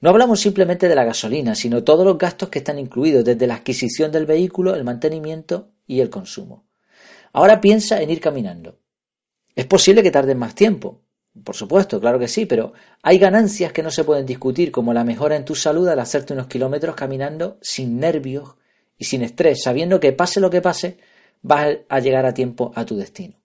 No 0.00 0.10
hablamos 0.10 0.40
simplemente 0.40 0.88
de 0.88 0.94
la 0.94 1.04
gasolina, 1.04 1.54
sino 1.54 1.84
todos 1.84 2.06
los 2.06 2.16
gastos 2.16 2.48
que 2.48 2.60
están 2.60 2.78
incluidos, 2.78 3.24
desde 3.24 3.46
la 3.46 3.56
adquisición 3.56 4.10
del 4.10 4.26
vehículo, 4.26 4.74
el 4.74 4.84
mantenimiento 4.84 5.72
y 5.86 6.00
el 6.00 6.08
consumo. 6.08 6.64
Ahora 7.32 7.60
piensa 7.60 8.00
en 8.00 8.10
ir 8.10 8.20
caminando. 8.20 8.78
Es 9.54 9.66
posible 9.66 10.02
que 10.02 10.10
tardes 10.10 10.36
más 10.36 10.54
tiempo, 10.54 11.02
por 11.44 11.54
supuesto, 11.54 12.00
claro 12.00 12.18
que 12.18 12.28
sí, 12.28 12.46
pero 12.46 12.72
hay 13.02 13.18
ganancias 13.18 13.72
que 13.72 13.82
no 13.82 13.90
se 13.90 14.04
pueden 14.04 14.26
discutir, 14.26 14.72
como 14.72 14.92
la 14.92 15.04
mejora 15.04 15.36
en 15.36 15.44
tu 15.44 15.54
salud 15.54 15.86
al 15.88 16.00
hacerte 16.00 16.32
unos 16.32 16.48
kilómetros 16.48 16.96
caminando 16.96 17.58
sin 17.60 18.00
nervios 18.00 18.56
y 18.98 19.04
sin 19.04 19.22
estrés, 19.22 19.62
sabiendo 19.62 20.00
que 20.00 20.12
pase 20.12 20.40
lo 20.40 20.50
que 20.50 20.60
pase, 20.60 20.98
vas 21.42 21.78
a 21.88 22.00
llegar 22.00 22.26
a 22.26 22.34
tiempo 22.34 22.72
a 22.74 22.84
tu 22.84 22.96
destino. 22.96 23.40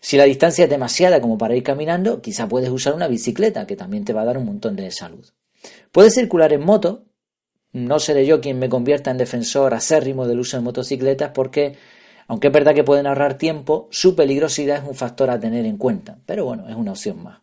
Si 0.00 0.16
la 0.16 0.24
distancia 0.24 0.64
es 0.64 0.70
demasiada 0.70 1.20
como 1.20 1.36
para 1.36 1.54
ir 1.54 1.62
caminando, 1.62 2.22
quizá 2.22 2.48
puedes 2.48 2.70
usar 2.70 2.94
una 2.94 3.08
bicicleta, 3.08 3.66
que 3.66 3.76
también 3.76 4.04
te 4.04 4.12
va 4.12 4.22
a 4.22 4.26
dar 4.26 4.38
un 4.38 4.46
montón 4.46 4.74
de 4.76 4.90
salud. 4.90 5.26
Puedes 5.92 6.14
circular 6.14 6.52
en 6.52 6.64
moto. 6.64 7.04
No 7.72 7.98
seré 7.98 8.26
yo 8.26 8.40
quien 8.40 8.58
me 8.58 8.68
convierta 8.68 9.10
en 9.10 9.18
defensor 9.18 9.74
acérrimo 9.74 10.26
del 10.26 10.40
uso 10.40 10.56
de 10.56 10.62
motocicletas 10.62 11.32
porque, 11.34 11.76
aunque 12.26 12.46
es 12.48 12.52
verdad 12.52 12.74
que 12.74 12.84
pueden 12.84 13.06
ahorrar 13.06 13.38
tiempo, 13.38 13.88
su 13.90 14.14
peligrosidad 14.14 14.82
es 14.82 14.88
un 14.88 14.94
factor 14.94 15.30
a 15.30 15.38
tener 15.38 15.66
en 15.66 15.76
cuenta. 15.76 16.18
Pero 16.24 16.44
bueno, 16.44 16.68
es 16.68 16.74
una 16.74 16.92
opción 16.92 17.22
más. 17.22 17.40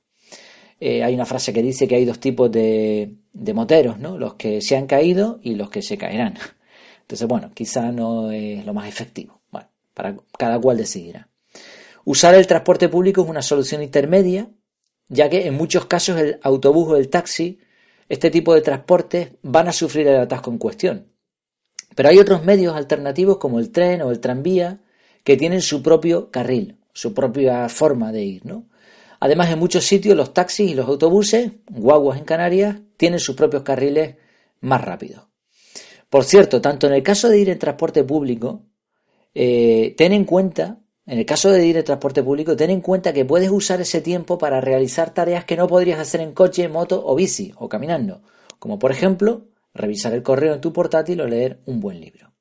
Eh, 0.80 1.04
hay 1.04 1.14
una 1.14 1.26
frase 1.26 1.54
que 1.54 1.62
dice 1.62 1.88
que 1.88 1.96
hay 1.96 2.06
dos 2.06 2.20
tipos 2.20 2.52
de, 2.52 3.16
de 3.32 3.54
moteros, 3.54 4.00
¿no? 4.00 4.18
Los 4.18 4.34
que 4.36 4.62
se 4.62 4.76
han 4.76 4.88
caído 4.88 5.40
y 5.42 5.56
los 5.56 5.70
que 5.70 5.82
se 5.82 5.98
caerán. 5.98 6.36
Entonces, 7.02 7.28
bueno, 7.28 7.52
quizá 7.54 7.92
no 7.92 8.32
es 8.32 8.66
lo 8.66 8.74
más 8.74 8.88
efectivo. 8.88 9.42
Bueno, 9.52 9.68
para 9.94 10.16
cada 10.38 10.60
cual 10.60 10.78
decidirá. 10.78 11.30
Usar 12.06 12.36
el 12.36 12.48
transporte 12.48 12.90
público 12.90 13.22
es 13.22 13.30
una 13.30 13.42
solución 13.42 13.82
intermedia, 13.82 14.50
ya 15.08 15.30
que 15.30 15.48
en 15.48 15.54
muchos 15.54 15.86
casos 15.86 16.20
el 16.20 16.40
autobús 16.44 16.90
o 16.90 16.98
el 16.98 17.10
taxi, 17.10 17.60
este 18.10 18.30
tipo 18.30 18.54
de 18.54 18.62
transportes, 18.62 19.32
van 19.42 19.68
a 19.68 19.74
sufrir 19.74 20.08
el 20.08 20.20
atasco 20.20 20.52
en 20.52 20.58
cuestión. 20.58 21.08
Pero 21.96 22.10
hay 22.10 22.20
otros 22.20 22.44
medios 22.44 22.76
alternativos 22.76 23.38
como 23.38 23.60
el 23.60 23.72
tren 23.72 24.02
o 24.02 24.12
el 24.12 24.20
tranvía 24.20 24.80
que 25.24 25.38
tienen 25.38 25.62
su 25.62 25.82
propio 25.82 26.32
carril, 26.32 26.78
su 26.94 27.14
propia 27.14 27.70
forma 27.70 28.12
de 28.12 28.24
ir, 28.24 28.46
¿no? 28.46 28.68
Además, 29.20 29.50
en 29.52 29.60
muchos 29.60 29.86
sitios 29.86 30.18
los 30.18 30.34
taxis 30.34 30.72
y 30.72 30.74
los 30.74 30.88
autobuses, 30.88 31.54
guaguas 31.70 32.20
en 32.20 32.26
Canarias, 32.26 32.78
tienen 32.98 33.20
sus 33.20 33.38
propios 33.38 33.64
carriles 33.64 34.18
más 34.60 34.84
rápidos. 34.84 35.24
Por 36.10 36.26
cierto, 36.26 36.62
tanto 36.62 36.88
en 36.88 36.94
el 36.94 37.04
caso 37.04 37.30
de 37.30 37.40
ir 37.40 37.50
en 37.50 37.58
transporte 37.58 38.04
público, 38.04 38.66
eh, 39.34 39.96
ten 39.98 40.12
en 40.12 40.26
cuenta, 40.26 40.80
en 41.06 41.20
el 41.20 41.26
caso 41.26 41.52
de 41.52 41.66
ir 41.66 41.78
en 41.78 41.84
transporte 41.84 42.24
público, 42.24 42.56
ten 42.56 42.70
en 42.70 42.82
cuenta 42.82 43.12
que 43.12 43.26
puedes 43.26 43.50
usar 43.50 43.82
ese 43.82 44.02
tiempo 44.02 44.38
para 44.38 44.62
realizar 44.62 45.14
tareas 45.14 45.44
que 45.44 45.58
no 45.58 45.68
podrías 45.68 46.00
hacer 46.00 46.22
en 46.22 46.34
coche, 46.34 46.70
moto 46.70 47.04
o 47.06 47.16
bici 47.16 47.54
o 47.58 47.68
caminando, 47.68 48.22
como 48.58 48.80
por 48.80 48.92
ejemplo 48.92 49.48
revisar 49.74 50.14
el 50.14 50.24
correo 50.24 50.54
en 50.54 50.62
tu 50.62 50.72
portátil 50.72 51.20
o 51.22 51.28
leer 51.28 51.62
un 51.66 51.80
buen 51.80 52.00
libro. 52.00 52.34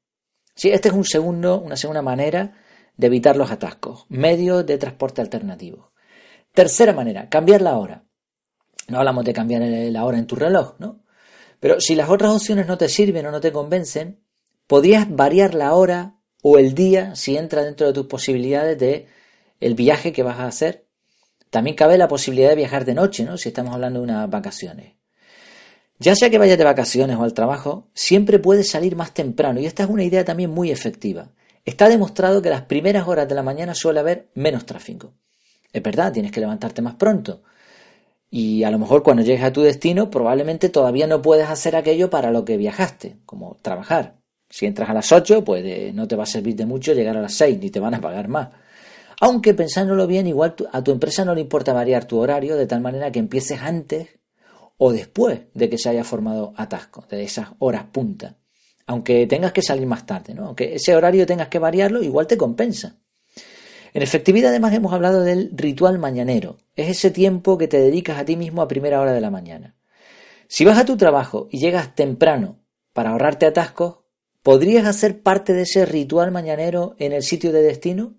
Sí, 0.55 0.71
este 0.71 0.89
es 0.89 0.95
un 0.95 1.05
segundo, 1.05 1.61
una 1.61 1.77
segunda 1.77 2.03
manera 2.03 2.59
de 2.97 3.07
evitar 3.07 3.37
los 3.37 3.51
atascos, 3.51 4.07
medios 4.09 4.65
de 4.67 4.79
transporte 4.79 5.21
alternativos. 5.21 5.91
Tercera 6.53 6.93
manera, 6.93 7.29
cambiar 7.29 7.63
la 7.63 7.79
hora. 7.79 8.05
No 8.89 8.99
hablamos 8.99 9.25
de 9.25 9.33
cambiar 9.33 9.63
la 9.63 10.05
hora 10.05 10.19
en 10.19 10.27
tu 10.27 10.37
reloj, 10.37 10.75
¿no? 10.79 11.03
Pero 11.59 11.81
si 11.81 11.95
las 11.95 12.11
otras 12.11 12.33
opciones 12.33 12.67
no 12.67 12.77
te 12.77 12.89
sirven 12.89 13.25
o 13.27 13.31
no 13.31 13.41
te 13.41 13.53
convencen, 13.53 14.23
podrías 14.67 15.09
variar 15.09 15.55
la 15.55 15.75
hora 15.75 16.19
o 16.43 16.59
el 16.59 16.75
día 16.75 17.15
si 17.17 17.37
entra 17.37 17.63
dentro 17.65 17.87
de 17.87 17.93
tus 17.93 18.07
posibilidades 18.07 18.79
de 18.79 19.07
el 19.61 19.75
viaje 19.75 20.13
que 20.13 20.23
vas 20.23 20.39
a 20.39 20.47
hacer. 20.47 20.87
También 21.51 21.77
cabe 21.77 21.97
la 21.97 22.09
posibilidad 22.09 22.51
de 22.51 22.57
viajar 22.57 22.85
de 22.85 22.95
noche, 22.95 23.25
¿no? 23.25 23.39
Si 23.39 23.49
estamos 23.49 23.73
hablando 23.75 24.01
de 24.01 24.05
unas 24.05 24.29
vacaciones. 24.29 24.95
Ya 25.99 26.17
sea 26.17 26.31
que 26.31 26.39
vayas 26.39 26.59
de 26.59 26.65
vacaciones 26.65 27.17
o 27.17 27.23
al 27.23 27.35
trabajo, 27.35 27.89
siempre 27.95 28.39
puedes 28.39 28.69
salir 28.69 28.97
más 28.97 29.15
temprano 29.15 29.61
y 29.61 29.67
esta 29.67 29.85
es 29.85 29.89
una 29.89 30.03
idea 30.03 30.25
también 30.25 30.51
muy 30.51 30.71
efectiva. 30.71 31.31
Está 31.65 31.89
demostrado 31.89 32.43
que 32.43 32.51
las 32.51 32.63
primeras 32.63 33.07
horas 33.07 33.29
de 33.29 33.37
la 33.37 33.43
mañana 33.43 33.75
suele 33.75 34.01
haber 34.01 34.29
menos 34.35 34.67
tráfico. 34.67 35.15
Es 35.73 35.83
verdad, 35.83 36.13
tienes 36.13 36.33
que 36.33 36.41
levantarte 36.41 36.83
más 36.83 36.97
pronto, 36.97 37.43
y 38.35 38.65
a 38.65 38.71
lo 38.71 38.79
mejor 38.79 39.03
cuando 39.03 39.23
llegues 39.23 39.45
a 39.45 39.53
tu 39.53 39.61
destino 39.61 40.09
probablemente 40.09 40.71
todavía 40.71 41.07
no 41.07 41.21
puedes 41.21 41.51
hacer 41.51 41.77
aquello 41.77 42.09
para 42.09 42.31
lo 42.31 42.47
que 42.47 42.57
viajaste, 42.57 43.19
como 43.27 43.59
trabajar. 43.61 44.22
Si 44.53 44.67
entras 44.67 44.91
a 44.91 44.93
las 44.93 45.11
8, 45.11 45.43
pues 45.45 45.95
no 45.95 46.07
te 46.07 46.15
va 46.15 46.25
a 46.25 46.27
servir 46.27 46.55
de 46.55 46.67
mucho 46.67 46.93
llegar 46.93 47.17
a 47.17 47.23
las 47.23 47.33
6, 47.33 47.59
ni 47.59 47.71
te 47.71 47.81
van 47.81 47.95
a 47.95 48.03
pagar 48.03 48.29
más. 48.29 48.51
Aunque 49.19 49.55
pensándolo 49.55 50.07
bien, 50.07 50.27
igual 50.27 50.55
a 50.71 50.85
tu 50.85 50.93
empresa 50.93 51.25
no 51.25 51.35
le 51.35 51.41
importa 51.41 51.73
variar 51.73 52.05
tu 52.05 52.19
horario 52.19 52.55
de 52.57 52.67
tal 52.67 52.83
manera 52.83 53.11
que 53.11 53.19
empieces 53.19 53.63
antes 53.63 54.09
o 54.77 54.93
después 54.93 55.41
de 55.55 55.71
que 55.71 55.79
se 55.79 55.89
haya 55.89 56.05
formado 56.05 56.53
atasco, 56.55 57.07
de 57.09 57.23
esas 57.23 57.49
horas 57.61 57.85
punta. 57.91 58.37
Aunque 58.87 59.27
tengas 59.27 59.53
que 59.53 59.63
salir 59.63 59.87
más 59.87 60.05
tarde, 60.05 60.35
¿no? 60.35 60.49
Aunque 60.49 60.75
ese 60.75 60.95
horario 60.95 61.25
tengas 61.25 61.49
que 61.49 61.59
variarlo, 61.59 62.03
igual 62.03 62.27
te 62.27 62.37
compensa. 62.37 62.97
En 63.95 64.03
efectividad 64.03 64.51
además 64.51 64.75
hemos 64.75 64.93
hablado 64.93 65.23
del 65.23 65.51
ritual 65.55 65.99
mañanero. 65.99 66.59
Es 66.77 66.91
ese 66.91 67.11
tiempo 67.11 67.57
que 67.57 67.69
te 67.69 67.81
dedicas 67.81 68.19
a 68.19 68.27
ti 68.27 68.37
mismo 68.37 68.61
a 68.61 68.69
primera 68.69 69.01
hora 69.01 69.15
de 69.15 69.21
la 69.23 69.31
mañana. 69.31 69.77
Si 70.47 70.67
vas 70.67 70.77
a 70.77 70.85
tu 70.85 70.99
trabajo 70.99 71.49
y 71.51 71.59
llegas 71.59 71.95
temprano 71.95 72.59
para 72.93 73.11
ahorrarte 73.11 73.47
atascos, 73.47 74.02
¿podrías 74.43 74.87
hacer 74.87 75.23
parte 75.23 75.53
de 75.53 75.63
ese 75.63 75.87
ritual 75.87 76.33
mañanero 76.33 76.95
en 76.99 77.13
el 77.13 77.23
sitio 77.23 77.53
de 77.53 77.63
destino? 77.63 78.15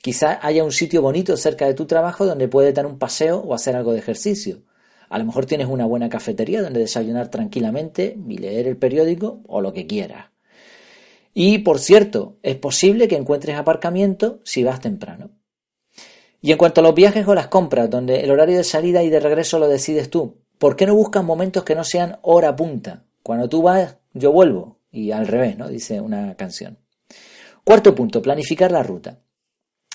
Quizá 0.00 0.38
haya 0.42 0.64
un 0.64 0.72
sitio 0.72 1.02
bonito 1.02 1.36
cerca 1.36 1.66
de 1.66 1.74
tu 1.74 1.86
trabajo 1.86 2.24
donde 2.24 2.48
puedes 2.48 2.74
dar 2.74 2.86
un 2.86 2.98
paseo 2.98 3.38
o 3.38 3.54
hacer 3.54 3.74
algo 3.74 3.92
de 3.92 3.98
ejercicio. 3.98 4.62
A 5.08 5.18
lo 5.18 5.24
mejor 5.24 5.46
tienes 5.46 5.66
una 5.66 5.86
buena 5.86 6.08
cafetería 6.08 6.62
donde 6.62 6.80
desayunar 6.80 7.28
tranquilamente 7.28 8.16
y 8.28 8.38
leer 8.38 8.66
el 8.68 8.76
periódico 8.76 9.40
o 9.46 9.60
lo 9.60 9.72
que 9.72 9.86
quieras. 9.86 10.26
Y 11.34 11.58
por 11.58 11.78
cierto, 11.78 12.36
es 12.42 12.56
posible 12.56 13.08
que 13.08 13.16
encuentres 13.16 13.56
aparcamiento 13.56 14.40
si 14.44 14.64
vas 14.64 14.80
temprano. 14.80 15.30
Y 16.40 16.52
en 16.52 16.58
cuanto 16.58 16.80
a 16.80 16.84
los 16.84 16.94
viajes 16.94 17.26
o 17.26 17.34
las 17.34 17.48
compras, 17.48 17.90
donde 17.90 18.20
el 18.20 18.30
horario 18.30 18.56
de 18.56 18.64
salida 18.64 19.02
y 19.02 19.10
de 19.10 19.20
regreso 19.20 19.58
lo 19.58 19.68
decides 19.68 20.10
tú, 20.10 20.36
¿por 20.58 20.76
qué 20.76 20.86
no 20.86 20.94
buscas 20.94 21.24
momentos 21.24 21.64
que 21.64 21.74
no 21.74 21.84
sean 21.84 22.18
hora 22.22 22.54
punta? 22.54 23.04
Cuando 23.22 23.48
tú 23.48 23.62
vas, 23.62 23.96
yo 24.14 24.30
vuelvo. 24.30 24.77
Y 24.98 25.12
al 25.12 25.26
revés, 25.26 25.56
¿no? 25.56 25.68
Dice 25.68 26.00
una 26.00 26.34
canción. 26.34 26.78
Cuarto 27.64 27.94
punto, 27.94 28.20
planificar 28.20 28.72
la 28.72 28.82
ruta. 28.82 29.20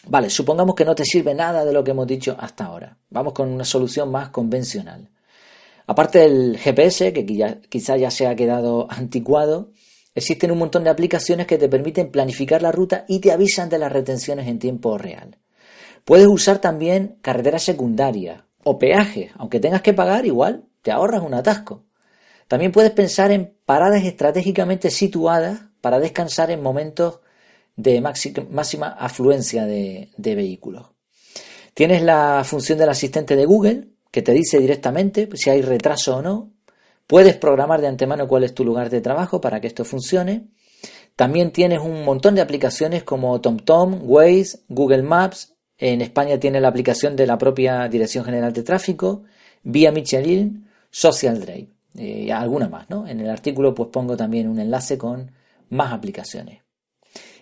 Vale, 0.07 0.29
supongamos 0.29 0.75
que 0.75 0.85
no 0.85 0.95
te 0.95 1.05
sirve 1.05 1.33
nada 1.33 1.65
de 1.65 1.73
lo 1.73 1.83
que 1.83 1.91
hemos 1.91 2.07
dicho 2.07 2.35
hasta 2.39 2.65
ahora. 2.65 2.97
Vamos 3.09 3.33
con 3.33 3.49
una 3.49 3.65
solución 3.65 4.11
más 4.11 4.29
convencional. 4.29 5.09
Aparte 5.87 6.19
del 6.19 6.57
GPS, 6.57 7.11
que 7.11 7.25
quizá 7.69 7.97
ya 7.97 8.11
se 8.11 8.27
ha 8.27 8.35
quedado 8.35 8.87
anticuado, 8.89 9.71
Existen 10.15 10.51
un 10.51 10.59
montón 10.59 10.83
de 10.83 10.91
aplicaciones 10.91 11.47
que 11.47 11.57
te 11.57 11.69
permiten 11.69 12.11
planificar 12.11 12.61
la 12.61 12.71
ruta 12.71 13.05
y 13.07 13.19
te 13.19 13.31
avisan 13.31 13.69
de 13.69 13.79
las 13.79 13.91
retenciones 13.91 14.47
en 14.47 14.59
tiempo 14.59 14.97
real. 14.97 15.39
Puedes 16.05 16.27
usar 16.27 16.59
también 16.59 17.17
carreteras 17.21 17.63
secundarias 17.63 18.43
o 18.63 18.77
peajes, 18.77 19.31
aunque 19.37 19.59
tengas 19.59 19.81
que 19.81 19.93
pagar 19.93 20.25
igual, 20.25 20.65
te 20.83 20.91
ahorras 20.91 21.23
un 21.23 21.33
atasco. 21.33 21.85
También 22.47 22.71
puedes 22.71 22.91
pensar 22.91 23.31
en 23.31 23.53
paradas 23.65 24.03
estratégicamente 24.03 24.91
situadas 24.91 25.61
para 25.81 25.99
descansar 25.99 26.51
en 26.51 26.61
momentos 26.61 27.19
de 27.75 28.01
máxima 28.01 28.87
afluencia 28.87 29.65
de, 29.65 30.09
vehículos. 30.17 30.91
Tienes 31.73 32.03
la 32.03 32.43
función 32.45 32.77
del 32.77 32.89
asistente 32.89 33.35
de 33.35 33.45
Google, 33.45 33.87
que 34.11 34.21
te 34.21 34.31
dice 34.31 34.59
directamente 34.59 35.27
si 35.33 35.49
hay 35.49 35.61
retraso 35.61 36.17
o 36.17 36.21
no, 36.21 36.53
Puedes 37.07 37.35
programar 37.35 37.81
de 37.81 37.87
antemano 37.87 38.27
cuál 38.27 38.43
es 38.43 38.53
tu 38.53 38.63
lugar 38.63 38.89
de 38.89 39.01
trabajo 39.01 39.41
para 39.41 39.59
que 39.59 39.67
esto 39.67 39.83
funcione. 39.83 40.47
También 41.15 41.51
tienes 41.51 41.79
un 41.79 42.05
montón 42.05 42.33
de 42.33 42.41
aplicaciones 42.41 43.03
como 43.03 43.39
TomTom, 43.41 43.99
Waze, 44.03 44.59
Google 44.69 45.03
Maps. 45.03 45.53
En 45.77 46.01
España 46.01 46.39
tiene 46.39 46.61
la 46.61 46.69
aplicación 46.69 47.15
de 47.15 47.27
la 47.27 47.37
propia 47.37 47.87
Dirección 47.89 48.23
General 48.23 48.53
de 48.53 48.63
Tráfico, 48.63 49.23
Vía 49.63 49.91
Michelin, 49.91 50.69
Social 50.89 51.41
Drive 51.41 51.72
eh, 51.97 52.31
alguna 52.31 52.69
más, 52.69 52.89
¿no? 52.89 53.07
En 53.07 53.19
el 53.19 53.29
artículo 53.29 53.73
pues 53.73 53.89
pongo 53.89 54.17
también 54.17 54.47
un 54.47 54.59
enlace 54.59 54.97
con 54.97 55.31
más 55.69 55.93
aplicaciones. 55.93 56.63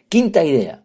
Quinta 0.09 0.43
idea, 0.43 0.83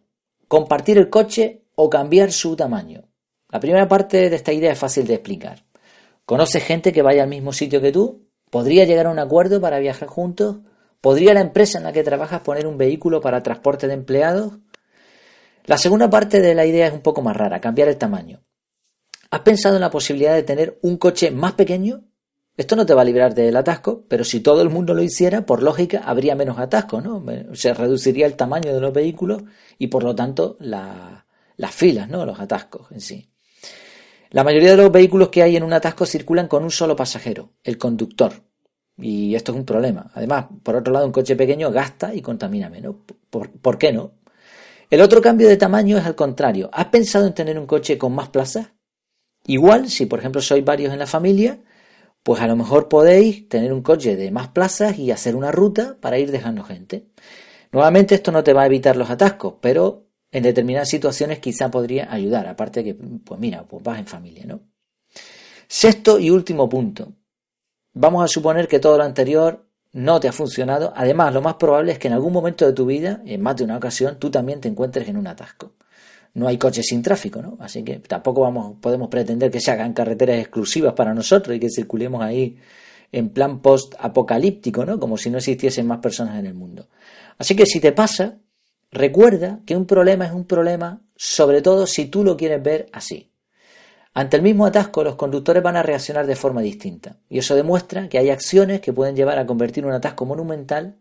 compartir 0.49 0.99
el 0.99 1.11
coche 1.11 1.65
o 1.75 1.91
cambiar 1.91 2.33
su 2.33 2.57
tamaño. 2.57 3.05
La 3.51 3.61
primera 3.61 3.89
parte 3.89 4.31
de 4.31 4.37
esta 4.37 4.53
idea 4.53 4.73
es 4.73 4.79
fácil 4.79 5.07
de 5.07 5.15
explicar. 5.15 5.65
¿Conoces 6.25 6.65
gente 6.65 6.93
que 6.93 7.03
vaya 7.03 7.23
al 7.23 7.29
mismo 7.29 7.53
sitio 7.53 7.81
que 7.81 7.93
tú? 7.93 8.29
¿Podría 8.51 8.85
llegar 8.85 9.07
a 9.07 9.11
un 9.11 9.19
acuerdo 9.19 9.61
para 9.61 9.79
viajar 9.79 10.09
juntos? 10.09 10.59
¿Podría 11.01 11.35
la 11.35 11.41
empresa 11.41 11.79
en 11.79 11.85
la 11.85 11.93
que 11.93 12.03
trabajas 12.03 12.41
poner 12.41 12.67
un 12.67 12.79
vehículo 12.79 13.21
para 13.21 13.43
transporte 13.43 13.87
de 13.87 13.95
empleados? 13.95 14.59
La 15.65 15.79
segunda 15.79 16.09
parte 16.09 16.41
de 16.41 16.55
la 16.55 16.65
idea 16.65 16.87
es 16.87 16.93
un 16.93 17.01
poco 17.01 17.23
más 17.23 17.37
rara, 17.37 17.61
cambiar 17.61 17.89
el 17.89 17.97
tamaño. 17.97 18.43
¿Has 19.31 19.41
pensado 19.41 19.77
en 19.77 19.81
la 19.81 19.91
posibilidad 19.91 20.35
de 20.35 20.45
tener 20.45 20.79
un 20.83 20.97
coche 20.97 21.31
más 21.31 21.53
pequeño? 21.53 22.05
Esto 22.57 22.75
no 22.75 22.87
te 22.87 22.95
va 22.95 23.03
a 23.03 23.05
librar 23.05 23.35
del 23.35 23.57
atasco, 23.57 24.05
pero 24.09 24.25
si 24.25 24.41
todo 24.41 24.63
el 24.63 24.71
mundo 24.71 24.95
lo 24.95 25.03
hiciera, 25.03 25.45
por 25.45 25.63
lógica, 25.63 26.03
habría 26.05 26.35
menos 26.35 26.59
atasco, 26.59 27.03
¿no? 27.03 27.23
Se 27.53 27.75
reduciría 27.75 28.27
el 28.27 28.35
tamaño 28.35 28.73
de 28.73 28.81
los 28.81 28.93
vehículos 28.93 29.43
y 29.79 29.89
por 29.89 30.03
lo 30.03 30.15
tanto 30.15 30.57
las 30.61 31.75
filas, 31.75 32.09
¿no? 32.09 32.25
Los 32.25 32.41
atascos 32.41 32.91
en 32.93 33.01
sí. 33.01 33.29
La 34.31 34.43
mayoría 34.43 34.71
de 34.71 34.77
los 34.79 34.91
vehículos 34.91 35.29
que 35.29 35.43
hay 35.43 35.57
en 35.57 35.63
un 35.63 35.73
atasco 35.73 36.07
circulan 36.07 36.49
con 36.49 36.65
un 36.65 36.71
solo 36.71 36.97
pasajero, 36.97 37.51
el 37.63 37.79
conductor. 37.79 38.33
Y 38.99 39.35
esto 39.35 39.53
es 39.53 39.59
un 39.59 39.65
problema. 39.65 40.11
Además, 40.15 40.47
por 40.63 40.77
otro 40.77 40.93
lado, 40.93 41.07
un 41.07 41.13
coche 41.13 41.37
pequeño 41.37 41.71
gasta 41.71 42.15
y 42.15 42.23
contamina 42.23 42.71
menos. 42.71 42.97
¿Por, 43.31 43.79
qué 43.79 43.93
no? 43.93 44.13
El 44.91 45.03
otro 45.03 45.21
cambio 45.21 45.49
de 45.49 45.57
tamaño 45.57 45.99
es 45.99 46.07
al 46.07 46.15
contrario. 46.15 46.71
¿Has 46.73 46.87
pensado 46.87 47.27
en 47.27 47.35
tener 47.35 47.59
un 47.59 47.67
coche 47.67 47.99
con 47.99 48.15
más 48.15 48.31
plazas? 48.31 48.69
Igual, 49.47 49.91
si 49.91 50.07
por 50.07 50.19
ejemplo 50.19 50.41
sois 50.41 50.65
varios 50.65 50.93
en 50.93 50.99
la 50.99 51.07
familia, 51.07 51.61
pues 52.27 52.41
a 52.41 52.49
lo 52.49 52.57
mejor 52.57 52.89
podéis 52.89 53.49
tener 53.49 53.73
un 53.73 53.83
coche 53.83 54.17
de 54.17 54.33
más 54.33 54.49
plazas 54.49 54.99
y 54.99 55.13
hacer 55.13 55.37
una 55.37 55.53
ruta 55.53 55.97
para 56.01 56.19
ir 56.19 56.33
dejando 56.33 56.65
gente. 56.65 57.07
Nuevamente 57.71 58.17
esto 58.17 58.33
no 58.33 58.43
te 58.43 58.53
va 58.53 58.63
a 58.63 58.67
evitar 58.67 58.97
los 58.97 59.11
atascos, 59.11 59.55
pero 59.61 60.09
en 60.33 60.43
determinadas 60.43 60.89
situaciones 60.89 61.39
quizá 61.39 61.71
podría 61.71 62.13
ayudar, 62.13 62.49
aparte 62.49 62.83
que, 62.83 62.95
pues 62.95 63.39
mira, 63.39 63.63
pues 63.63 63.81
vas 63.85 64.01
en 64.01 64.09
familia, 64.09 64.45
¿no? 64.45 64.59
Sexto 65.69 66.19
y 66.19 66.31
último 66.31 66.69
punto. 66.69 67.13
Vamos 67.93 68.25
a 68.25 68.27
suponer 68.27 68.67
que 68.67 68.81
todo 68.81 68.99
lo 68.99 69.05
anterior 69.05 69.65
no 69.93 70.19
te 70.19 70.27
ha 70.27 70.33
funcionado. 70.33 70.93
Además, 70.97 71.33
lo 71.33 71.43
más 71.43 71.55
probable 71.55 71.93
es 71.93 72.01
que 72.01 72.09
en 72.09 72.15
algún 72.15 72.33
momento 72.33 72.67
de 72.67 72.73
tu 72.73 72.87
vida, 72.87 73.23
en 73.25 73.41
más 73.41 73.55
de 73.55 73.63
una 73.63 73.77
ocasión, 73.77 74.19
tú 74.19 74.33
también 74.33 74.61
te 74.61 74.67
encuentres 74.67 75.07
en 75.07 75.17
un 75.17 75.29
atasco. 75.29 75.75
No 76.37 76.49
hay 76.49 76.59
coches 76.59 76.85
sin 76.87 77.01
tráfico, 77.01 77.41
¿no? 77.41 77.57
Así 77.61 77.83
que 77.83 77.99
tampoco 78.01 78.43
vamos, 78.43 78.77
podemos 78.79 79.09
pretender 79.09 79.51
que 79.51 79.59
se 79.59 79.71
hagan 79.71 79.95
carreteras 79.95 80.39
exclusivas 80.39 80.93
para 80.93 81.15
nosotros 81.15 81.57
y 81.57 81.59
que 81.59 81.71
circulemos 81.71 82.23
ahí 82.23 82.59
en 83.11 83.31
plan 83.31 83.63
post-apocalíptico, 83.63 84.85
¿no? 84.85 85.01
Como 85.01 85.17
si 85.17 85.31
no 85.31 85.39
existiesen 85.39 85.87
más 85.87 86.01
personas 86.01 86.39
en 86.39 86.45
el 86.45 86.53
mundo. 86.53 86.89
Así 87.39 87.57
que 87.57 87.65
si 87.65 87.81
te 87.81 87.93
pasa, 87.93 88.37
recuerda 88.91 89.61
que 89.65 89.77
un 89.77 89.87
problema 89.87 90.27
es 90.27 90.33
un 90.33 90.45
problema, 90.45 91.01
sobre 91.17 91.63
todo 91.63 91.87
si 91.87 92.05
tú 92.05 92.23
lo 92.23 92.37
quieres 92.37 92.63
ver 92.63 92.91
así. 92.93 93.33
Ante 94.13 94.37
el 94.37 94.43
mismo 94.43 94.67
atasco, 94.67 95.03
los 95.05 95.17
conductores 95.17 95.63
van 95.63 95.77
a 95.77 95.83
reaccionar 95.83 96.27
de 96.27 96.37
forma 96.37 96.61
distinta, 96.61 97.17
y 97.31 97.39
eso 97.39 97.55
demuestra 97.55 98.11
que 98.11 98.19
hay 98.19 98.29
acciones 98.29 98.83
que 98.83 98.93
pueden 98.93 99.17
llevar 99.17 99.39
a 99.39 99.47
convertir 99.47 99.87
un 99.87 99.93
atasco 99.93 100.27
monumental 100.27 100.97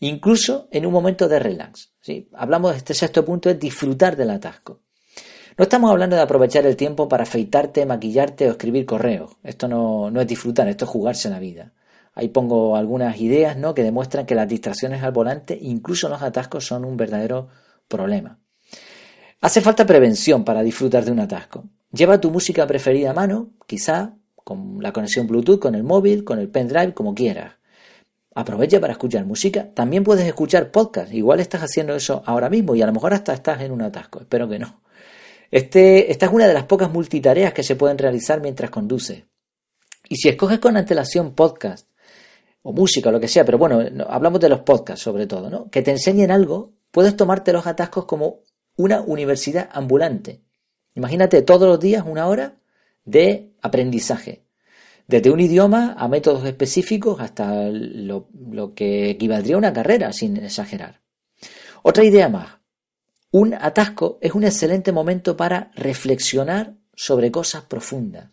incluso 0.00 0.68
en 0.70 0.86
un 0.86 0.92
momento 0.92 1.28
de 1.28 1.38
relax. 1.38 1.92
¿sí? 2.00 2.28
Hablamos 2.34 2.72
de 2.72 2.78
este 2.78 2.94
sexto 2.94 3.24
punto, 3.24 3.50
es 3.50 3.58
disfrutar 3.58 4.16
del 4.16 4.30
atasco. 4.30 4.80
No 5.56 5.64
estamos 5.64 5.90
hablando 5.90 6.14
de 6.14 6.22
aprovechar 6.22 6.64
el 6.66 6.76
tiempo 6.76 7.08
para 7.08 7.24
afeitarte, 7.24 7.84
maquillarte 7.84 8.48
o 8.48 8.52
escribir 8.52 8.86
correos. 8.86 9.36
Esto 9.42 9.66
no, 9.66 10.10
no 10.10 10.20
es 10.20 10.26
disfrutar, 10.26 10.68
esto 10.68 10.84
es 10.84 10.90
jugarse 10.90 11.28
la 11.28 11.40
vida. 11.40 11.72
Ahí 12.14 12.28
pongo 12.28 12.76
algunas 12.76 13.20
ideas 13.20 13.56
¿no? 13.56 13.74
que 13.74 13.82
demuestran 13.82 14.26
que 14.26 14.34
las 14.34 14.48
distracciones 14.48 15.02
al 15.02 15.12
volante, 15.12 15.58
incluso 15.60 16.08
los 16.08 16.22
atascos, 16.22 16.66
son 16.66 16.84
un 16.84 16.96
verdadero 16.96 17.48
problema. 17.88 18.38
Hace 19.40 19.60
falta 19.60 19.86
prevención 19.86 20.44
para 20.44 20.62
disfrutar 20.62 21.04
de 21.04 21.12
un 21.12 21.20
atasco. 21.20 21.64
Lleva 21.92 22.20
tu 22.20 22.30
música 22.30 22.66
preferida 22.66 23.10
a 23.10 23.14
mano, 23.14 23.50
quizá 23.66 24.14
con 24.34 24.78
la 24.80 24.92
conexión 24.92 25.26
Bluetooth, 25.26 25.60
con 25.60 25.74
el 25.74 25.84
móvil, 25.84 26.24
con 26.24 26.38
el 26.38 26.48
pendrive, 26.48 26.92
como 26.92 27.14
quieras. 27.14 27.57
Aprovecha 28.38 28.78
para 28.78 28.92
escuchar 28.92 29.26
música. 29.26 29.68
También 29.74 30.04
puedes 30.04 30.24
escuchar 30.24 30.70
podcast. 30.70 31.12
Igual 31.12 31.40
estás 31.40 31.60
haciendo 31.60 31.96
eso 31.96 32.22
ahora 32.24 32.48
mismo 32.48 32.76
y 32.76 32.82
a 32.82 32.86
lo 32.86 32.92
mejor 32.92 33.12
hasta 33.12 33.34
estás 33.34 33.60
en 33.62 33.72
un 33.72 33.82
atasco. 33.82 34.20
Espero 34.20 34.48
que 34.48 34.60
no. 34.60 34.80
Este, 35.50 36.12
esta 36.12 36.26
es 36.26 36.32
una 36.32 36.46
de 36.46 36.54
las 36.54 36.62
pocas 36.62 36.88
multitareas 36.88 37.52
que 37.52 37.64
se 37.64 37.74
pueden 37.74 37.98
realizar 37.98 38.40
mientras 38.40 38.70
conduces. 38.70 39.24
Y 40.08 40.14
si 40.14 40.28
escoges 40.28 40.60
con 40.60 40.76
antelación 40.76 41.34
podcast 41.34 41.88
o 42.62 42.72
música 42.72 43.08
o 43.08 43.12
lo 43.12 43.18
que 43.18 43.26
sea, 43.26 43.44
pero 43.44 43.58
bueno, 43.58 43.80
hablamos 44.08 44.38
de 44.38 44.50
los 44.50 44.60
podcasts 44.60 45.02
sobre 45.02 45.26
todo, 45.26 45.50
¿no? 45.50 45.68
Que 45.68 45.82
te 45.82 45.90
enseñen 45.90 46.30
algo, 46.30 46.74
puedes 46.92 47.16
tomarte 47.16 47.52
los 47.52 47.66
atascos 47.66 48.04
como 48.04 48.44
una 48.76 49.00
universidad 49.00 49.68
ambulante. 49.72 50.44
Imagínate 50.94 51.42
todos 51.42 51.66
los 51.66 51.80
días 51.80 52.04
una 52.06 52.28
hora 52.28 52.60
de 53.04 53.50
aprendizaje. 53.62 54.44
Desde 55.08 55.30
un 55.30 55.40
idioma 55.40 55.94
a 55.96 56.06
métodos 56.06 56.44
específicos 56.44 57.18
hasta 57.18 57.70
lo, 57.70 58.74
que 58.74 59.08
equivaldría 59.08 59.54
a 59.54 59.58
una 59.58 59.72
carrera, 59.72 60.12
sin 60.12 60.36
exagerar. 60.36 61.00
Otra 61.82 62.04
idea 62.04 62.28
más. 62.28 62.58
Un 63.30 63.54
atasco 63.54 64.18
es 64.20 64.34
un 64.34 64.44
excelente 64.44 64.92
momento 64.92 65.34
para 65.34 65.70
reflexionar 65.74 66.74
sobre 66.94 67.30
cosas 67.30 67.62
profundas. 67.62 68.32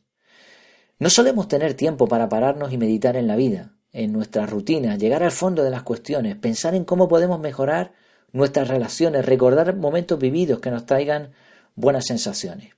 No 1.00 1.10
solemos 1.10 1.48
tener 1.48 1.76
tiempo 1.76 2.10
para 2.10 2.28
pararnos 2.28 2.74
y 2.74 2.78
meditar 2.78 3.16
en 3.16 3.28
la 3.28 3.38
vida, 3.38 3.78
en 3.94 4.12
nuestras 4.12 4.50
rutinas, 4.50 5.00
llegar 5.00 5.24
al 5.24 5.32
fondo 5.32 5.64
de 5.64 5.70
las 5.70 5.84
cuestiones, 5.84 6.36
pensar 6.36 6.76
en 6.76 6.84
cómo 6.84 7.08
podemos 7.08 7.40
mejorar 7.40 7.94
nuestras 8.34 8.68
relaciones, 8.68 9.26
recordar 9.26 9.78
momentos 9.78 10.20
vividos 10.20 10.60
que 10.60 10.72
nos 10.72 10.86
traigan 10.86 11.32
buenas 11.76 12.06
sensaciones. 12.06 12.74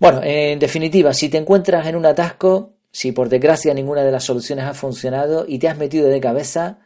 Bueno, 0.00 0.20
en 0.22 0.60
definitiva, 0.60 1.12
si 1.12 1.28
te 1.28 1.38
encuentras 1.38 1.86
en 1.88 1.96
un 1.96 2.06
atasco, 2.06 2.74
si 2.92 3.10
por 3.10 3.28
desgracia 3.28 3.74
ninguna 3.74 4.04
de 4.04 4.12
las 4.12 4.22
soluciones 4.22 4.64
ha 4.64 4.74
funcionado 4.74 5.44
y 5.46 5.58
te 5.58 5.68
has 5.68 5.76
metido 5.76 6.08
de 6.08 6.20
cabeza, 6.20 6.78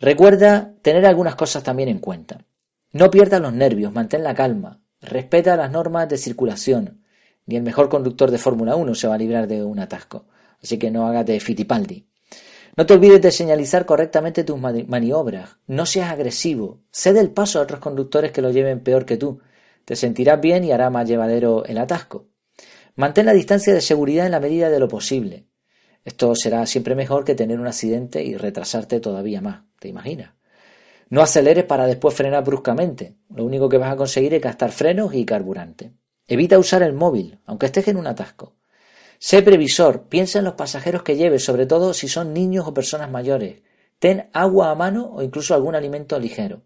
recuerda 0.00 0.74
tener 0.82 1.06
algunas 1.06 1.36
cosas 1.36 1.62
también 1.62 1.88
en 1.88 2.00
cuenta. 2.00 2.44
No 2.90 3.10
pierdas 3.10 3.40
los 3.40 3.52
nervios, 3.52 3.92
mantén 3.92 4.24
la 4.24 4.34
calma, 4.34 4.80
respeta 5.00 5.56
las 5.56 5.70
normas 5.70 6.08
de 6.08 6.18
circulación. 6.18 7.04
Ni 7.46 7.54
el 7.54 7.62
mejor 7.62 7.88
conductor 7.88 8.32
de 8.32 8.38
Fórmula 8.38 8.74
1 8.74 8.94
se 8.96 9.06
va 9.06 9.14
a 9.14 9.18
librar 9.18 9.46
de 9.46 9.62
un 9.62 9.78
atasco. 9.78 10.26
Así 10.60 10.76
que 10.76 10.90
no 10.90 11.06
hagas 11.06 11.24
de 11.24 11.38
Fittipaldi. 11.38 12.08
No 12.76 12.84
te 12.84 12.94
olvides 12.94 13.22
de 13.22 13.30
señalizar 13.30 13.86
correctamente 13.86 14.42
tus 14.42 14.58
maniobras. 14.58 15.58
No 15.68 15.86
seas 15.86 16.10
agresivo. 16.10 16.80
Cede 16.90 17.20
el 17.20 17.30
paso 17.30 17.60
a 17.60 17.62
otros 17.62 17.78
conductores 17.78 18.32
que 18.32 18.42
lo 18.42 18.50
lleven 18.50 18.80
peor 18.80 19.06
que 19.06 19.16
tú. 19.16 19.40
Te 19.84 19.94
sentirás 19.94 20.40
bien 20.40 20.64
y 20.64 20.72
hará 20.72 20.90
más 20.90 21.08
llevadero 21.08 21.64
el 21.64 21.78
atasco. 21.78 22.26
Mantén 22.96 23.26
la 23.26 23.34
distancia 23.34 23.74
de 23.74 23.82
seguridad 23.82 24.24
en 24.24 24.32
la 24.32 24.40
medida 24.40 24.70
de 24.70 24.80
lo 24.80 24.88
posible. 24.88 25.44
Esto 26.02 26.34
será 26.34 26.64
siempre 26.64 26.94
mejor 26.94 27.24
que 27.24 27.34
tener 27.34 27.60
un 27.60 27.66
accidente 27.66 28.24
y 28.24 28.36
retrasarte 28.36 29.00
todavía 29.00 29.42
más. 29.42 29.64
¿Te 29.78 29.88
imaginas? 29.88 30.32
No 31.10 31.20
aceleres 31.20 31.64
para 31.64 31.86
después 31.86 32.14
frenar 32.14 32.42
bruscamente. 32.42 33.16
Lo 33.34 33.44
único 33.44 33.68
que 33.68 33.76
vas 33.76 33.92
a 33.92 33.96
conseguir 33.96 34.32
es 34.32 34.40
gastar 34.40 34.72
frenos 34.72 35.12
y 35.14 35.26
carburante. 35.26 35.92
Evita 36.26 36.58
usar 36.58 36.82
el 36.82 36.94
móvil, 36.94 37.38
aunque 37.44 37.66
estés 37.66 37.86
en 37.88 37.98
un 37.98 38.06
atasco. 38.06 38.54
Sé 39.18 39.42
previsor, 39.42 40.04
piensa 40.08 40.38
en 40.38 40.46
los 40.46 40.54
pasajeros 40.54 41.02
que 41.02 41.16
lleves, 41.16 41.44
sobre 41.44 41.66
todo 41.66 41.92
si 41.92 42.08
son 42.08 42.32
niños 42.32 42.66
o 42.66 42.72
personas 42.72 43.10
mayores. 43.10 43.60
Ten 43.98 44.30
agua 44.32 44.70
a 44.70 44.74
mano 44.74 45.10
o 45.12 45.22
incluso 45.22 45.54
algún 45.54 45.74
alimento 45.74 46.18
ligero. 46.18 46.62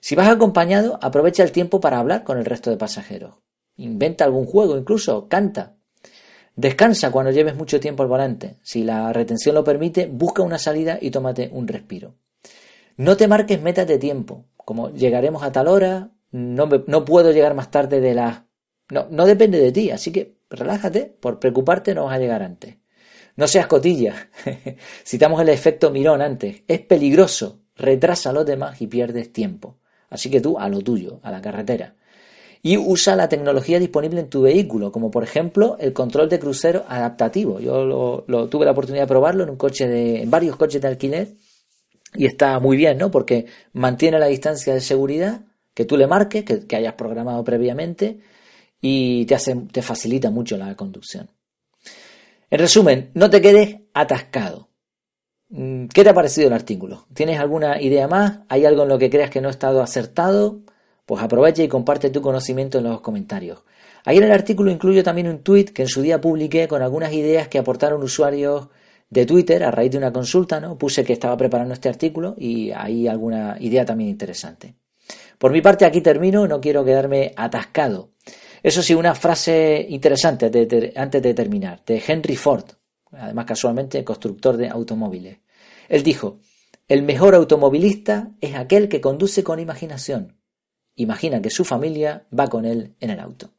Si 0.00 0.14
vas 0.14 0.28
acompañado, 0.28 0.98
aprovecha 1.00 1.42
el 1.42 1.52
tiempo 1.52 1.80
para 1.80 1.98
hablar 1.98 2.24
con 2.24 2.36
el 2.36 2.44
resto 2.44 2.70
de 2.70 2.76
pasajeros. 2.76 3.36
Inventa 3.76 4.24
algún 4.24 4.46
juego, 4.46 4.76
incluso 4.76 5.28
canta. 5.28 5.76
Descansa 6.54 7.10
cuando 7.10 7.30
lleves 7.30 7.54
mucho 7.54 7.78
tiempo 7.80 8.02
al 8.02 8.08
volante. 8.08 8.56
Si 8.62 8.82
la 8.82 9.12
retención 9.12 9.54
lo 9.54 9.62
permite, 9.62 10.06
busca 10.06 10.42
una 10.42 10.58
salida 10.58 10.98
y 11.00 11.10
tómate 11.10 11.50
un 11.52 11.68
respiro. 11.68 12.14
No 12.96 13.16
te 13.16 13.28
marques 13.28 13.60
metas 13.60 13.86
de 13.86 13.98
tiempo, 13.98 14.46
como 14.56 14.90
llegaremos 14.90 15.42
a 15.42 15.52
tal 15.52 15.68
hora, 15.68 16.10
no, 16.30 16.66
no 16.86 17.04
puedo 17.04 17.30
llegar 17.32 17.54
más 17.54 17.70
tarde 17.70 18.00
de 18.00 18.14
la... 18.14 18.46
No, 18.90 19.06
no 19.10 19.26
depende 19.26 19.58
de 19.58 19.72
ti, 19.72 19.90
así 19.90 20.12
que 20.12 20.38
relájate, 20.48 21.04
por 21.20 21.38
preocuparte 21.38 21.94
no 21.94 22.04
vas 22.04 22.14
a 22.14 22.18
llegar 22.18 22.42
antes. 22.42 22.76
No 23.36 23.46
seas 23.46 23.66
cotilla. 23.66 24.30
Citamos 25.04 25.42
el 25.42 25.50
efecto 25.50 25.90
mirón 25.90 26.22
antes. 26.22 26.62
Es 26.66 26.80
peligroso. 26.80 27.60
Retrasa 27.76 28.30
a 28.30 28.32
los 28.32 28.46
demás 28.46 28.80
y 28.80 28.86
pierdes 28.86 29.30
tiempo. 29.32 29.76
Así 30.08 30.30
que 30.30 30.40
tú 30.40 30.58
a 30.58 30.68
lo 30.70 30.80
tuyo, 30.80 31.20
a 31.22 31.30
la 31.30 31.42
carretera. 31.42 31.94
Y 32.66 32.76
usa 32.78 33.14
la 33.14 33.28
tecnología 33.28 33.78
disponible 33.78 34.18
en 34.18 34.28
tu 34.28 34.42
vehículo, 34.42 34.90
como 34.90 35.08
por 35.08 35.22
ejemplo 35.22 35.76
el 35.78 35.92
control 35.92 36.28
de 36.28 36.40
crucero 36.40 36.84
adaptativo. 36.88 37.60
Yo 37.60 37.84
lo, 38.26 38.48
tuve 38.48 38.64
la 38.64 38.72
oportunidad 38.72 39.04
de 39.04 39.06
probarlo 39.06 39.44
en 39.44 39.50
un 39.50 39.56
coche 39.56 39.86
de, 39.86 40.22
en 40.22 40.30
varios 40.32 40.56
coches 40.56 40.82
de 40.82 40.88
alquiler 40.88 41.28
y 42.12 42.26
está 42.26 42.58
muy 42.58 42.76
bien, 42.76 42.98
¿no? 42.98 43.08
Porque 43.08 43.46
mantiene 43.72 44.18
la 44.18 44.26
distancia 44.26 44.74
de 44.74 44.80
seguridad 44.80 45.42
que 45.74 45.84
tú 45.84 45.96
le 45.96 46.08
marques, 46.08 46.42
que, 46.42 46.66
que 46.66 46.74
hayas 46.74 46.94
programado 46.94 47.44
previamente 47.44 48.18
y 48.80 49.26
te, 49.26 49.36
hace, 49.36 49.54
te 49.70 49.80
facilita 49.80 50.32
mucho 50.32 50.56
la 50.56 50.74
conducción. 50.74 51.30
En 52.50 52.58
resumen, 52.58 53.12
no 53.14 53.30
te 53.30 53.40
quedes 53.40 53.76
atascado. 53.94 54.70
Mm, 55.50 55.86
¿Qué 55.86 56.02
te 56.02 56.10
ha 56.10 56.14
parecido 56.14 56.48
el 56.48 56.52
artículo? 56.52 57.06
¿Tienes 57.14 57.38
alguna 57.38 57.80
idea 57.80 58.08
más? 58.08 58.40
¿Hay 58.48 58.64
algo 58.64 58.82
en 58.82 58.88
lo 58.88 58.98
que 58.98 59.08
creas 59.08 59.30
que 59.30 59.40
no 59.40 59.46
ha 59.46 59.52
estado 59.52 59.80
acertado? 59.82 60.62
Pues 61.06 61.22
aprovecha 61.22 61.62
y 61.62 61.68
comparte 61.68 62.10
tu 62.10 62.20
conocimiento 62.20 62.78
en 62.78 62.84
los 62.84 63.00
comentarios. 63.00 63.62
Ahí 64.04 64.18
en 64.18 64.24
el 64.24 64.32
artículo 64.32 64.70
incluyo 64.70 65.02
también 65.02 65.28
un 65.28 65.38
tweet 65.38 65.66
que 65.66 65.82
en 65.82 65.88
su 65.88 66.02
día 66.02 66.20
publiqué 66.20 66.68
con 66.68 66.82
algunas 66.82 67.12
ideas 67.12 67.48
que 67.48 67.58
aportaron 67.58 68.02
usuarios 68.02 68.68
de 69.08 69.24
Twitter 69.24 69.64
a 69.64 69.70
raíz 69.70 69.92
de 69.92 69.98
una 69.98 70.12
consulta, 70.12 70.60
¿no? 70.60 70.76
Puse 70.76 71.04
que 71.04 71.12
estaba 71.12 71.36
preparando 71.36 71.74
este 71.74 71.88
artículo 71.88 72.34
y 72.36 72.72
hay 72.72 73.06
alguna 73.06 73.56
idea 73.60 73.84
también 73.84 74.10
interesante. 74.10 74.74
Por 75.38 75.52
mi 75.52 75.60
parte 75.60 75.84
aquí 75.84 76.00
termino, 76.00 76.46
no 76.48 76.60
quiero 76.60 76.84
quedarme 76.84 77.32
atascado. 77.36 78.10
Eso 78.62 78.82
sí, 78.82 78.94
una 78.94 79.14
frase 79.14 79.86
interesante 79.88 80.46
antes 80.96 81.22
de 81.22 81.34
terminar, 81.34 81.82
de 81.86 82.02
Henry 82.04 82.34
Ford, 82.34 82.64
además 83.12 83.44
casualmente 83.44 84.02
constructor 84.02 84.56
de 84.56 84.68
automóviles. 84.68 85.38
Él 85.88 86.02
dijo, 86.02 86.40
el 86.88 87.02
mejor 87.02 87.36
automovilista 87.36 88.32
es 88.40 88.56
aquel 88.56 88.88
que 88.88 89.00
conduce 89.00 89.44
con 89.44 89.60
imaginación. 89.60 90.36
Imagina 90.96 91.40
que 91.40 91.50
su 91.50 91.64
familia 91.64 92.26
va 92.36 92.48
con 92.48 92.64
él 92.64 92.94
en 93.00 93.10
el 93.10 93.20
auto. 93.20 93.50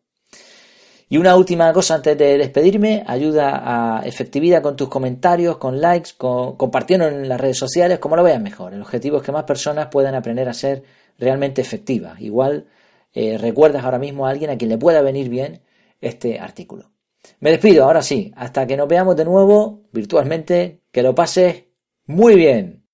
Y 1.10 1.18
una 1.18 1.38
última 1.38 1.72
cosa 1.72 1.96
antes 1.96 2.18
de 2.18 2.38
despedirme, 2.38 3.04
ayuda 3.08 3.62
a 4.00 4.06
efectividad 4.06 4.62
con 4.62 4.76
tus 4.76 4.90
comentarios, 4.90 5.58
con 5.58 5.80
likes, 5.80 6.12
con, 6.18 6.58
compartiendo 6.58 7.08
en 7.08 7.30
las 7.30 7.40
redes 7.40 7.58
sociales, 7.58 8.00
como 8.00 8.18
lo 8.18 8.24
veas 8.24 8.42
mejor. 8.42 8.74
El 8.74 8.82
objetivo 8.82 9.18
es 9.18 9.24
que 9.24 9.32
más 9.32 9.46
personas 9.46 9.88
puedan 9.88 10.16
aprender 10.16 10.50
a 10.50 10.54
ser 10.54 10.84
realmente 11.18 11.62
efectivas. 11.62 12.20
Igual 12.20 12.68
eh, 13.14 13.38
recuerdas 13.38 13.86
ahora 13.86 14.00
mismo 14.00 14.28
a 14.28 14.32
alguien 14.32 14.50
a 14.50 14.58
quien 14.58 14.70
le 14.70 14.78
pueda 14.78 15.02
venir 15.02 15.30
bien 15.30 15.62
este 16.02 16.40
artículo. 16.40 16.92
Me 17.40 17.52
despido, 17.52 17.86
ahora 17.86 18.02
sí, 18.02 18.34
hasta 18.36 18.68
que 18.68 18.76
nos 18.76 18.88
veamos 18.88 19.16
de 19.16 19.26
nuevo 19.26 19.84
virtualmente, 19.94 20.82
que 20.92 21.04
lo 21.04 21.16
pases 21.16 21.66
muy 22.06 22.36
bien. 22.36 22.87